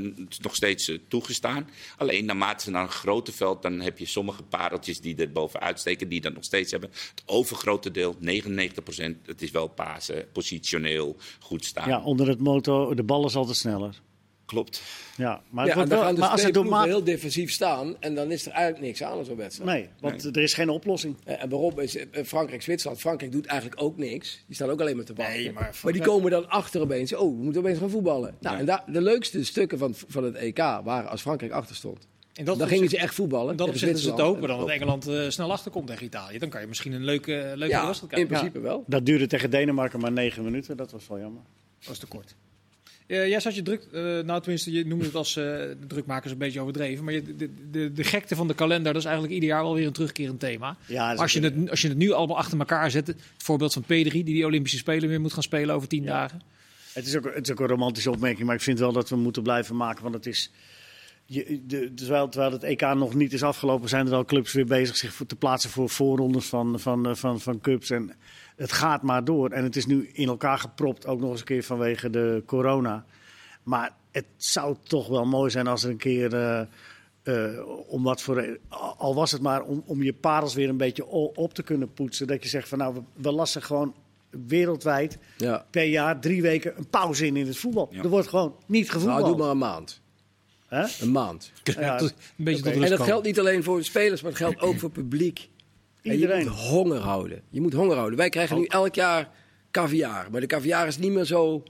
[0.42, 1.68] nog steeds toegestaan.
[1.96, 6.08] Alleen naarmate naar een groter veld, dan heb je sommige pareltjes die er bovenuit steken,
[6.08, 6.90] die dat nog steeds hebben.
[6.90, 11.88] Het overgrote deel, 99%, het is wel pasen, positioneel, goed staan.
[11.88, 14.00] Ja, onder het motto, de bal is altijd sneller.
[14.46, 14.82] Klopt.
[15.16, 16.84] Ja, maar, Ja, het wordt en dan wel- gaan de maar als het maat...
[16.86, 17.96] heel defensief staan.
[18.00, 19.70] En dan is er eigenlijk niks aan in zo'n wedstrijd.
[19.70, 21.16] Nee, want er is geen oplossing.
[21.24, 23.00] Eh, En waarom is eh, Frankrijk-Zwitserland?
[23.00, 24.42] Frankrijk doet eigenlijk ook niks.
[24.46, 25.34] Die staan ook alleen maar te wachten.
[25.36, 27.14] Nee, maar maar, die komen dan achter opeens.
[27.14, 28.34] Oh, we moeten opeens gaan voetballen.
[28.40, 28.60] Nou, Ja.
[28.60, 32.06] en daar, de leukste stukken van, van het EK waren als Frankrijk achter stond.
[32.34, 33.50] En dat dan gingen ze echt voetballen.
[33.50, 36.38] En dat opzicht is het ook, maar dan dat Engeland eh, snel achterkomt tegen Italië.
[36.38, 38.26] Dan kan je misschien een leuke, leuke Ja, wedstrijd in kijken.
[38.36, 38.84] principe wel.
[38.86, 40.76] Dat duurde tegen Denemarken maar negen minuten.
[40.76, 41.42] Dat was wel jammer.
[41.78, 42.34] Dat was te kort.
[43.06, 46.38] Eh, jij zat je druk, eh, nou tenminste, je noemde het als de drukmakers een
[46.38, 47.04] beetje overdreven.
[47.04, 49.74] Maar je, de, de, de gekte van de kalender, dat is eigenlijk ieder jaar wel
[49.74, 50.76] weer een terugkerend thema.
[50.86, 53.82] Ja, als, je het, als je het nu allemaal achter elkaar zet, het voorbeeld van
[53.82, 56.42] P3, die die Olympische Spelen weer moet gaan spelen over tien dagen.
[56.94, 59.16] Het is, ook, het is ook een romantische opmerking, maar ik vind wel dat we
[59.16, 60.02] moeten blijven maken.
[60.02, 60.50] Want het is.
[61.26, 64.66] Je, de, terwijl, terwijl het EK nog niet is afgelopen, zijn er al clubs weer
[64.66, 67.90] bezig zich te plaatsen voor voorrondes van, van, eh, van, van cups.
[67.90, 68.12] En
[68.56, 69.50] het gaat maar door.
[69.50, 73.04] En het is nu in elkaar gepropt, ook nog eens een keer vanwege de corona.
[73.62, 76.34] Maar het zou toch wel mooi zijn als er een keer.
[76.34, 76.60] eh,
[77.22, 78.58] eh, om wat voor,
[78.96, 82.26] al was het maar om, om je parels weer een beetje op te kunnen poetsen.
[82.26, 83.94] Dat je zegt van nou, we, we lassen gewoon
[84.46, 85.66] wereldwijd Ja.
[85.70, 87.88] per jaar drie weken een pauze in in het voetbal.
[87.90, 88.02] Ja.
[88.02, 89.26] Er wordt gewoon niet Nou, gevoetbald.
[89.26, 90.00] doe maar een maand.
[90.66, 90.84] Hè?
[91.00, 91.52] Een maand.
[91.64, 94.78] Ja, een beetje En dat geldt niet alleen voor de spelers, maar het geldt ook
[94.78, 95.48] voor het publiek.
[96.04, 97.42] En je moet honger houden.
[97.50, 98.18] Je moet honger houden.
[98.18, 99.30] Wij krijgen nu elk jaar
[99.70, 100.30] caviar.
[100.30, 101.62] Maar de caviar is niet meer zo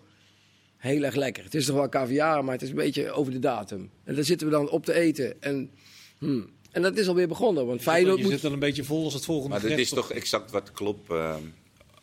[0.76, 1.44] heel erg lekker.
[1.44, 3.90] Het is toch wel caviar, maar het is een beetje over de datum.
[4.04, 5.42] En daar zitten we dan op te eten.
[5.42, 5.70] En,
[6.18, 6.50] hmm.
[6.70, 7.66] en dat is alweer begonnen.
[7.66, 8.32] Want Feyenoord je moet...
[8.32, 11.10] zit al een beetje vol als het volgende Maar dat is toch exact wat Klopp
[11.10, 11.34] eh,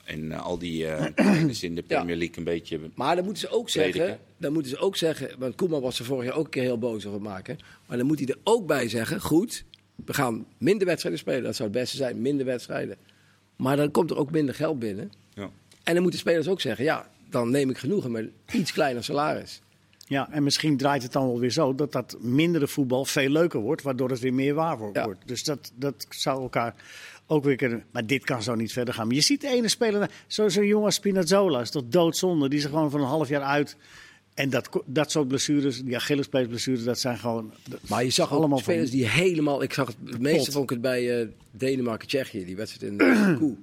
[0.04, 2.80] en eh, al die eh trainers in de Premier League een beetje...
[2.96, 6.06] Maar dan moeten ze ook zeggen, dan moeten ze ook zeggen, want Koeman was er
[6.06, 7.58] vorig jaar ook een keer heel boos over maken.
[7.88, 9.64] Maar dan moet hij er ook bij zeggen, goed,
[10.06, 11.44] we gaan minder wedstrijden spelen.
[11.44, 12.98] Dat zou het beste zijn, minder wedstrijden.
[13.56, 15.12] Maar dan komt er ook minder geld binnen.
[15.34, 15.50] Ja.
[15.84, 19.62] En dan moeten spelers ook zeggen, ja, dan neem ik genoegen met iets kleiner salaris.
[20.12, 23.60] Ja, en misschien draait het dan wel weer zo dat dat mindere voetbal veel leuker
[23.60, 24.98] wordt, waardoor het weer meer waar wordt.
[24.98, 25.14] Ja.
[25.26, 26.76] Dus dat, dat zou elkaar
[27.28, 27.84] ook weer kunnen.
[27.92, 29.08] Maar dit kan zo niet verder gaan.
[29.08, 32.50] Maar je ziet de ene speler, zo'n zo jonge Spinazzola, is toch doodzonde.
[32.50, 33.78] Die er gewoon van een half jaar uit.
[34.34, 37.54] En dat, dat soort blessures, die Achillespeesblessures, dat zijn gewoon.
[37.70, 40.64] dat- Maar je zag allemaal van- spelers die helemaal, ik zag het, het meeste vond
[40.64, 43.56] ik het bij eh, Denemarken-Tsjechië, die wedstrijd in de Koe.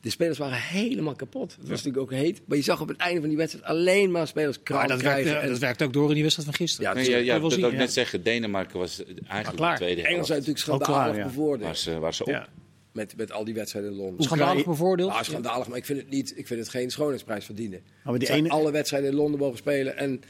[0.00, 1.50] De spelers waren helemaal kapot.
[1.50, 2.40] Het was natuurlijk ook heet.
[2.44, 5.00] Maar je zag op het einde van die wedstrijd alleen maar spelers Maar kramp dat
[5.00, 5.36] werkt, krijgen.
[5.40, 6.88] eh, En dat werkt ook door in die wedstrijd van gisteren.
[6.90, 8.22] Ja, Nee, dat ja, is- ja, dat wil ik net zeggen.
[8.22, 9.78] Denemarken was eigenlijk klaar.
[9.78, 10.26] de tweede helft.
[10.26, 11.24] zijn natuurlijk schandalig ja.
[11.24, 11.62] bevoordeeld.
[11.62, 12.48] Waar ze, waar ze op.
[12.94, 14.24] Met, met al die wedstrijden in Londen.
[14.24, 15.12] Schandalig bevoordeeld.
[15.12, 17.80] Ja, schandalig, maar ik vind het, niet, ik vind het geen schoonheidsprijs verdienen.
[18.04, 19.96] maar die ene- alle wedstrijden in Londen mogen spelen.
[19.96, 20.22] En,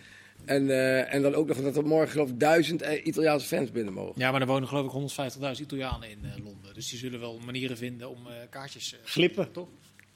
[0.45, 3.71] en, eh, en dan ook nog dat er morgen geloof ik duizend eh, Italiaanse fans
[3.71, 4.15] binnen mogen.
[4.21, 5.13] Ja, maar er wonen geloof ik
[5.57, 6.75] 150.000 Italianen in eh, Londen.
[6.75, 8.93] Dus die zullen wel manieren vinden om eh, kaartjes...
[8.93, 9.53] eh, Glippen.
[9.53, 9.69] toch?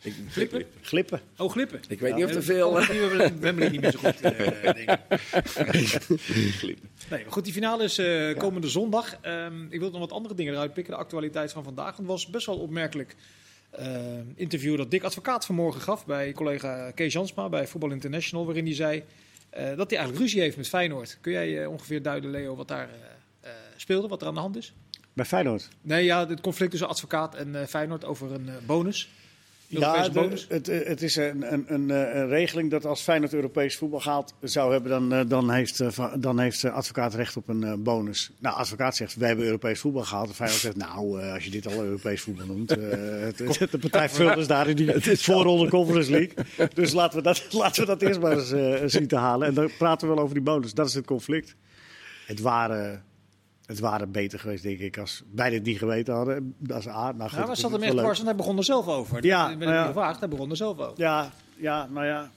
[0.03, 0.65] Ik, Glippen?
[0.83, 1.21] Glippen.
[1.37, 1.81] Oh, glippen.
[1.89, 2.81] ik weet niet of er veel...
[2.81, 4.99] eh, ik Wembley niet meer zo goed, eh, ik.
[7.11, 9.17] Nee, maar goed, die finale is eh, komende zondag.
[9.21, 10.93] Ehm, ik wil nog wat andere dingen eruit pikken.
[10.93, 11.87] De actualiteit van vandaag.
[11.87, 13.17] Want het was best wel opmerkelijk
[13.71, 13.87] eh,
[14.35, 18.45] interview dat Dick Advocaat vanmorgen gaf bij collega Kees Jansma bij Voetbal International.
[18.47, 19.05] Waarin hij zei
[19.51, 21.19] eh, dat hij eigenlijk ruzie heeft met Feyenoord.
[21.21, 24.57] Kun jij ongeveer duiden, Leo, wat daar eh, eh, speelde, wat er aan de hand
[24.57, 24.73] is?
[25.13, 25.69] Bij Feyenoord.
[25.81, 29.09] Nee, ja, het conflict tussen advocaat en eh, Feyenoord over een eh, bonus.
[29.71, 30.47] Europese Ja, bonus?
[30.49, 34.35] het, het is een, een, een, eh, een regeling dat als Feyenoord Europees voetbal gaat
[34.41, 38.31] zou hebben, dan, eh, dan heeft, eh, dan heeft advocaat recht op een bonus.
[38.39, 40.29] Nou, advocaat zegt, wij hebben Europees voetbal gehaald.
[40.29, 42.71] En Feyenoord zegt, nou, als je dit al Europees voetbal noemt.
[42.71, 43.39] het,
[43.71, 46.69] de partij Vulders daar in die voorronde Conference League.
[46.75, 49.49] Dus laten we dat, laten we dat eerst maar eens zien te halen.
[49.49, 50.75] En dan praten we wel over die bonus.
[50.75, 51.55] Dat is het conflict.
[52.27, 53.05] Het waren...
[53.69, 56.55] Het waren beter geweest, denk ik, als wij dit niet geweten hadden.
[56.59, 57.13] Dat is A.
[57.13, 59.25] Nou, goed, Ja, maar zat is hem echt dwars, want hij begon er zelf over.
[59.25, 59.87] Ja, Ik ben maar hem ja.
[59.87, 60.93] niet gevraagd, hij begon er zelf over.
[60.97, 62.31] Ja, ja, nou ja.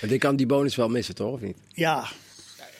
[0.00, 1.32] Want ik kan die bonus wel missen, toch?
[1.32, 1.56] Of niet?
[1.72, 2.04] Ja,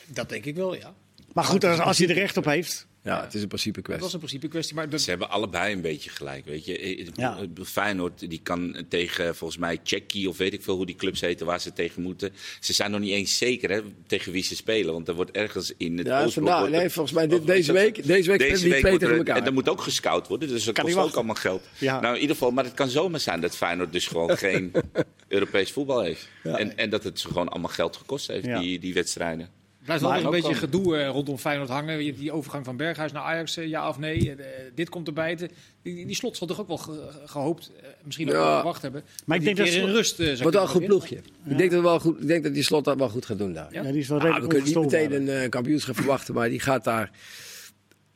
[0.07, 0.93] Dat denk ik wel, ja.
[1.33, 2.87] maar goed, als, als je er recht op heeft.
[3.03, 4.03] Ja, het is een principe Dat kwestie.
[4.05, 4.75] was een principe kwestie.
[4.75, 7.05] Maar dat, Ze hebben allebei een beetje gelijk, weet je.
[7.15, 7.37] Ja.
[7.65, 11.45] Feyenoord die kan tegen volgens mij Tsjechië of weet ik veel hoe die clubs heten
[11.45, 12.33] waar ze tegen moeten.
[12.59, 15.73] Ze zijn nog niet eens zeker hè, tegen wie ze spelen, want er wordt ergens
[15.77, 18.29] in het Ja, Oostblok vandaag, wordt er- nee, volgens mij dit, of- deze week, deze
[18.29, 19.37] week Deze spelen die week twee tegen elkaar.
[19.37, 21.63] En dat moet ook gescout worden, dus dat Kan niet kost ook allemaal geld.
[21.77, 21.99] Ja.
[21.99, 24.71] Nou, in ieder geval, maar het kan zomaar zijn dat Feyenoord dus gewoon geen
[25.27, 26.27] Europees voetbal heeft.
[26.43, 28.59] En, en dat het ze gewoon allemaal geld gekost heeft, Ja.
[28.59, 29.49] die, die wedstrijden.
[29.89, 31.97] Er blijft wel Maar weer een beetje gedoe eh, rondom Feyenoord hangen.
[31.99, 34.31] Je hebt Die overgang van Berghuis naar Ajax, eh, ja of nee.
[34.35, 35.35] Eh, dit komt erbij.
[35.81, 38.39] Die, die slot zal toch ook wel ge- gehoopt, eh, misschien ook Ja.
[38.43, 39.03] wel verwacht hebben.
[39.25, 40.17] Maar ik denk dat in rust.
[40.17, 41.15] Wordt wel een goed ploegje.
[41.45, 43.53] Ik, denk dat wel goed, ik denk dat die slot dat wel goed gaat doen
[43.53, 43.73] daar.
[43.73, 43.81] Ja?
[43.83, 46.59] Ja, die is wel Ah, we kunnen niet meteen een eh, kampioenschap verwachten, maar die
[46.59, 47.11] gaat daar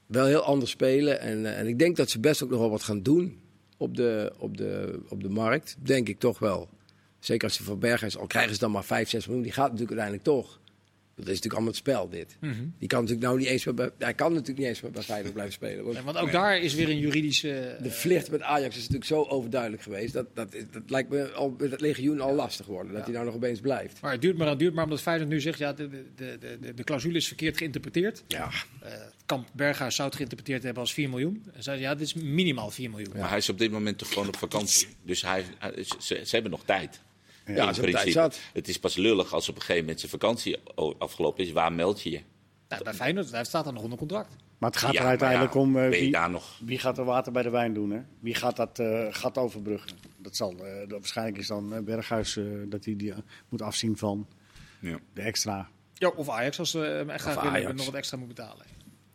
[0.06, 1.20] wel heel anders spelen.
[1.20, 3.40] En, en ik denk dat ze best ook nog wel wat gaan doen
[3.78, 5.76] op de, op de, op de markt.
[5.80, 6.70] Denk ik toch wel.
[7.20, 9.72] Zeker als ze van Berghuis, al krijgen ze dan maar 5, 6 miljoen, die gaat
[9.72, 10.60] natuurlijk uiteindelijk toch.
[11.16, 12.38] Dat is natuurlijk allemaal het spel, dit.
[12.40, 12.54] Mhm.
[12.80, 15.02] Die kan natuurlijk nou niet eens meer bij, hij kan natuurlijk niet eens meer bij
[15.04, 15.84] Feyenoord blijven spelen.
[15.84, 17.78] Want Ja, Want ook daar is weer een juridische...
[17.82, 20.14] de vlicht met Ajax is natuurlijk zo overduidelijk geweest.
[20.14, 22.94] Dat, dat, is- dat lijkt me al met het legioen al lastig geworden.
[22.94, 24.02] Dat hij nou nog opeens blijft.
[24.02, 25.58] Maar het duurt maar, het duurt maar omdat Feyenoord nu zegt...
[25.60, 28.24] Ja, de, de, de, de, de clausule is verkeerd geïnterpreteerd.
[28.28, 28.50] Ja,
[28.82, 28.92] Eh
[29.26, 31.44] Kamp Berghuis zou het geïnterpreteerd hebben als 4 miljoen.
[31.54, 33.14] En zei ja, dit is minimaal 4 miljoen.
[33.18, 34.88] Maar hij is op dit moment toch gewoon op vakantie.
[35.04, 37.02] Dus hij, hij- ze, ze hebben nog tijd.
[37.46, 38.12] Ja In principe.
[38.12, 38.40] zat.
[38.54, 40.58] Het is pas lullig als op een gegeven moment zijn vakantie
[40.98, 41.52] afgelopen is.
[41.52, 42.22] Waar meld je je?
[42.68, 44.36] Nou, bij Feyenoord hij staat er nog onder contract.
[44.58, 46.60] Maar het gaat Ja, er uiteindelijk ja, om eh, wie, daar nog?
[46.66, 47.92] wie gaat er water bij de wijn doen.
[47.92, 48.00] Hè?
[48.20, 49.92] Wie gaat dat eh, gat overbruggen.
[50.18, 53.14] Dat zal, eh, dat waarschijnlijk is dan Berghuis eh, dat hij die
[53.50, 54.28] moet afzien van
[54.80, 55.00] Ja.
[55.14, 55.70] de extra.
[55.94, 57.74] Ja, of Ajax als ze hem echt willen, Ajax.
[57.76, 58.66] nog wat extra moet betalen.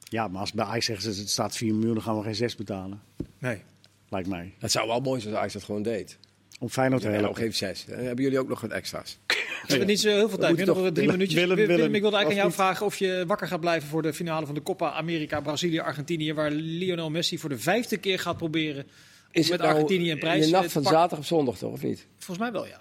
[0.04, 2.34] Ja, maar als bij Ajax zeggen ze het staat 4 miljoen, dan gaan we geen
[2.34, 3.02] 6 betalen.
[3.38, 3.62] Nee.
[4.08, 4.54] Lijkt mij.
[4.58, 6.18] Het zou wel mooi zijn als Ajax dat gewoon deed.
[6.58, 7.30] Om Feyenoord te Ja, helpen.
[7.30, 7.84] nog even zes.
[7.84, 9.18] Dan hebben jullie ook nog wat extra's.
[9.26, 9.34] We
[9.66, 10.56] hebben niet zo heel veel tijd.
[10.56, 11.40] meer, nog drie Willem, minuutjes.
[11.40, 14.02] Willem, Willem, Willem, ik wilde eigenlijk aan jou vragen of je wakker gaat blijven voor
[14.02, 18.18] de finale van de Copa America, Brazilië, Argentinië, waar Lionel Messi voor de vijfde keer
[18.18, 18.86] gaat proberen
[19.32, 21.58] om met nou Argentinië een prijs in de eh, nacht te van zaterdag op zondag
[21.58, 22.06] toch, of niet?
[22.16, 22.80] Volgens mij wel, ja.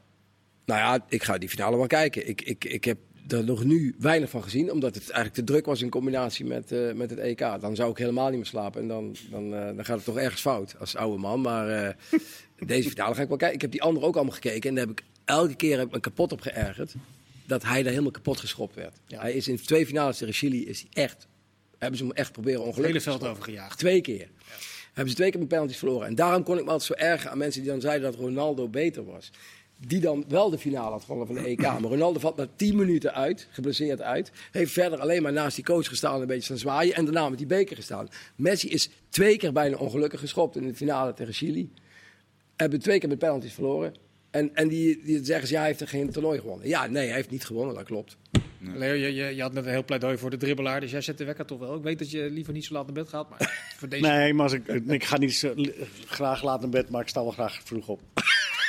[0.65, 2.27] Nou ja, ik ga die finale wel kijken.
[2.27, 2.97] Ik, ik, ik heb
[3.31, 6.71] er nog nu weinig van gezien, omdat het eigenlijk te druk was in combinatie met,
[6.71, 7.39] eh, met het EK.
[7.39, 10.17] Dan zou ik helemaal niet meer slapen en dan, dan, eh, dan gaat het toch
[10.17, 11.41] ergens fout als oude man.
[11.41, 11.93] Maar eh,
[12.65, 13.55] deze finale ga ik wel kijken.
[13.55, 15.93] Ik heb die andere ook allemaal gekeken en daar heb ik elke keer heb ik
[15.93, 16.95] me kapot op geërgerd.
[17.45, 18.95] Dat hij daar helemaal kapot geschopt werd.
[19.07, 19.21] Ja.
[19.21, 21.27] Hij is in twee finales tegen Chili is hij echt,
[21.77, 23.77] hebben ze hem echt proberen Het ongelukkig hele te veld overgejaagd.
[23.77, 24.29] Twee keer.
[24.87, 26.07] Hebben ze twee keer met penalties verloren.
[26.07, 28.67] En daarom kon ik me altijd zo ergen aan mensen die dan zeiden dat Ronaldo
[28.67, 29.31] beter was.
[29.87, 31.61] Die dan wel de finale had gewonnen van de EK.
[31.61, 34.31] Maar Ronaldo valt na 10 minuten uit, geblesseerd uit.
[34.51, 36.95] Heeft verder alleen maar naast die coach gestaan en een beetje staan zwaaien.
[36.95, 38.09] En daarna met die beker gestaan.
[38.35, 41.69] Messi is twee keer bijna ongelukkig geschopt in de finale tegen Chili.
[42.57, 43.93] Hebben twee keer met penalties verloren.
[44.31, 46.67] En, en die, die zeggen ze, ja, hij heeft er geen toernooi gewonnen.
[46.67, 48.17] Ja, nee, hij heeft niet gewonnen, dat klopt.
[48.59, 51.17] Leo, je, je, je had net een heel pleidooi voor de dribbelaar, dus jij zet
[51.17, 51.75] de wekker toch wel.
[51.75, 54.07] Ik weet dat je liever niet zo laat naar bed gaat, maar voor deze...
[54.07, 55.53] Nee, maar als ik, ik ga niet zo,
[56.05, 58.01] graag laat naar bed, maar ik sta wel graag vroeg op.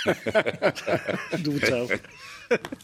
[1.43, 1.87] Doe het zo.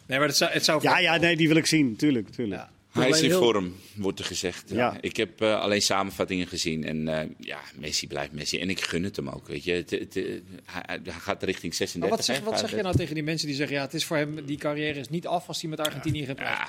[0.07, 0.50] Nee, maar het zou...
[0.50, 1.96] Het zou Ja, ja, nee, die wil ik zien.
[1.96, 2.61] Tuurlijk, tuurlijk.
[2.61, 2.70] Ja.
[3.03, 4.70] Hij is in heel- vorm, wordt er gezegd.
[4.70, 4.97] Ja.
[5.01, 6.84] Ik heb eh, alleen samenvattingen gezien.
[6.84, 8.59] En eh, ja, Messi blijft Messi.
[8.59, 9.49] En ik gun het hem ook.
[9.49, 9.72] Weet je.
[9.72, 10.24] Het, het, eh,
[10.64, 12.01] hij, gaat richting 36.
[12.01, 12.82] Maar wat zeg, wat zeg je 35.
[12.82, 13.76] nou tegen die mensen die zeggen...
[13.76, 16.34] ja, het is voor hem, die carrière is niet af als hij met Argentinië Ja,
[16.36, 16.68] ja,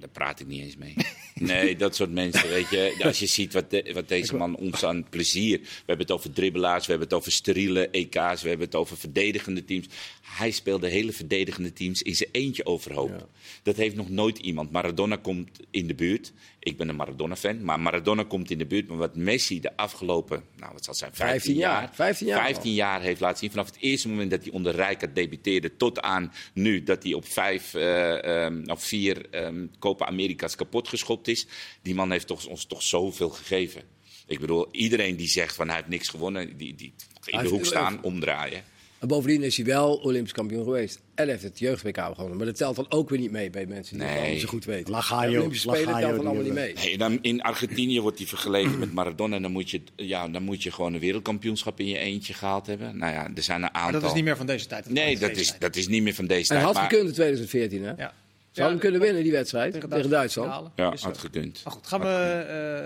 [0.00, 0.94] daar praat ik niet eens mee.
[1.34, 2.94] Nee, dat soort mensen, weet je.
[3.02, 5.58] Als je ziet wat, de- wat deze man ons aan plezier...
[5.60, 8.42] We hebben het over dribbelaars, we hebben het over steriele EK's...
[8.42, 9.86] we hebben het over verdedigende teams.
[10.22, 13.28] Hij speelde hele verdedigende teams in zijn eentje overhoop.
[13.62, 14.70] Dat heeft nog nooit iemand.
[14.70, 16.32] Maradona komt in de buurt.
[16.62, 18.88] Ik ben een Maradona-fan, maar Maradona komt in de buurt.
[18.88, 21.90] Maar wat Messi de afgelopen, nou wat zal het zijn, 15, 15 jaar.
[21.92, 23.50] 15 jaar 15 jaar heeft laten zien.
[23.50, 27.26] Vanaf het eerste moment dat hij onder Rijkaard debuteerde tot aan nu dat hij op
[27.26, 31.46] vijf ehm, of vier ehm Copa America's kapot geschopt is.
[31.82, 33.82] Die man heeft toch, ons toch zoveel gegeven.
[34.26, 36.92] Ik bedoel, iedereen die zegt van hij heeft niks gewonnen, die, die
[37.24, 38.64] in de hoek staan, omdraaien.
[39.00, 41.00] En bovendien is hij wel Olympisch kampioen geweest.
[41.14, 42.36] En heeft het jeugd-WK gewonnen.
[42.36, 44.30] Maar dat telt dan ook weer niet mee bij mensen die het Nee.
[44.32, 44.90] niet zo goed weten.
[44.90, 46.74] Lagayo, De Olympische Spelen Lagayo telt dan allemaal niet mee.
[46.74, 49.36] Nee, dan in Argentinië wordt hij vergeleken met Maradona.
[49.36, 52.66] En dan moet, je, ja, dan moet je gewoon een wereldkampioenschap in je eentje gehaald
[52.66, 52.96] hebben.
[52.98, 53.82] Nou ja, er zijn een aantal.
[53.82, 54.88] Maar dat is niet meer van deze tijd.
[54.90, 55.60] Nee, dat is, tijd.
[55.60, 56.76] dat is niet meer van deze En hij tijd.
[56.76, 57.90] had maar- gekund in 2014, hè?
[57.90, 58.12] Ja.
[58.50, 60.70] Zou Ja, hem kunnen winnen, die wedstrijd, tegen, Duitsland.
[60.76, 61.60] Ja, had eh, gekund.
[61.64, 62.08] Maar goed, gaan we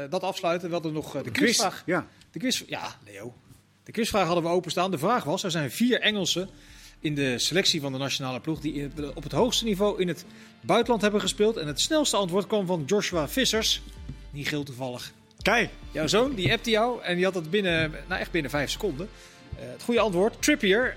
[0.05, 0.69] eh, dat afsluiten.
[0.69, 1.83] We hadden nog eh, de quizvraag.
[1.87, 2.07] Ja.
[2.31, 3.35] De quiz, ja, Leo.
[3.85, 4.91] De quizvraag hadden we openstaan.
[4.91, 6.49] De vraag was: er zijn vier Engelsen
[7.01, 10.25] in de selectie van de nationale ploeg die op het hoogste niveau in het
[10.61, 11.57] buitenland hebben gespeeld.
[11.57, 13.83] En het snelste antwoord kwam van Joshua Vissers.
[14.31, 15.13] Niet geel toevallig.
[15.43, 18.71] Kijk, Jouw zoon, die appte jou en die had het binnen, nou echt binnen vijf
[18.71, 19.09] seconden.
[19.59, 20.97] Eh, het goede antwoord: Trippier,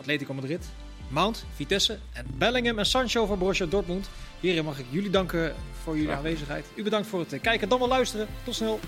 [0.00, 0.64] Atletico Madrid,
[1.08, 4.08] Mount, Vitesse en Bellingham en Sancho van Borussia Dortmund.
[4.40, 6.66] Heren, mag ik jullie danken voor jullie aanwezigheid.
[6.74, 8.26] U bedankt voor het eh, kijken, dan wel luisteren.
[8.44, 8.80] Tot snel.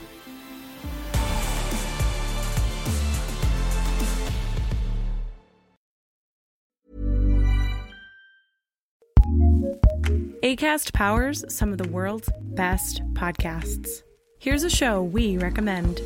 [10.59, 14.02] ACAST powers some of the world's best podcasts.
[14.40, 16.00] Here's a show we recommend.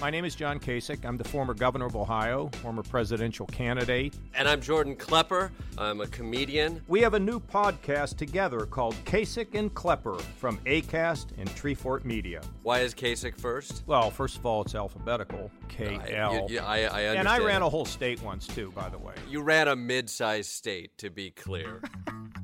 [0.00, 1.04] My name is John Kasich.
[1.04, 4.14] I'm the former governor of Ohio, former presidential candidate.
[4.34, 5.52] And I'm Jordan Klepper.
[5.78, 6.82] I'm a comedian.
[6.88, 12.40] We have a new podcast together called Kasich and Klepper from ACAST and Treefort Media.
[12.64, 13.84] Why is Kasich first?
[13.86, 16.46] Well, first of all, it's alphabetical K I, L.
[16.48, 17.18] you- you- I, I understand.
[17.20, 17.66] And I ran that.
[17.66, 19.14] a whole state once, too, by the way.
[19.30, 21.80] You ran a mid-sized state, to be clear.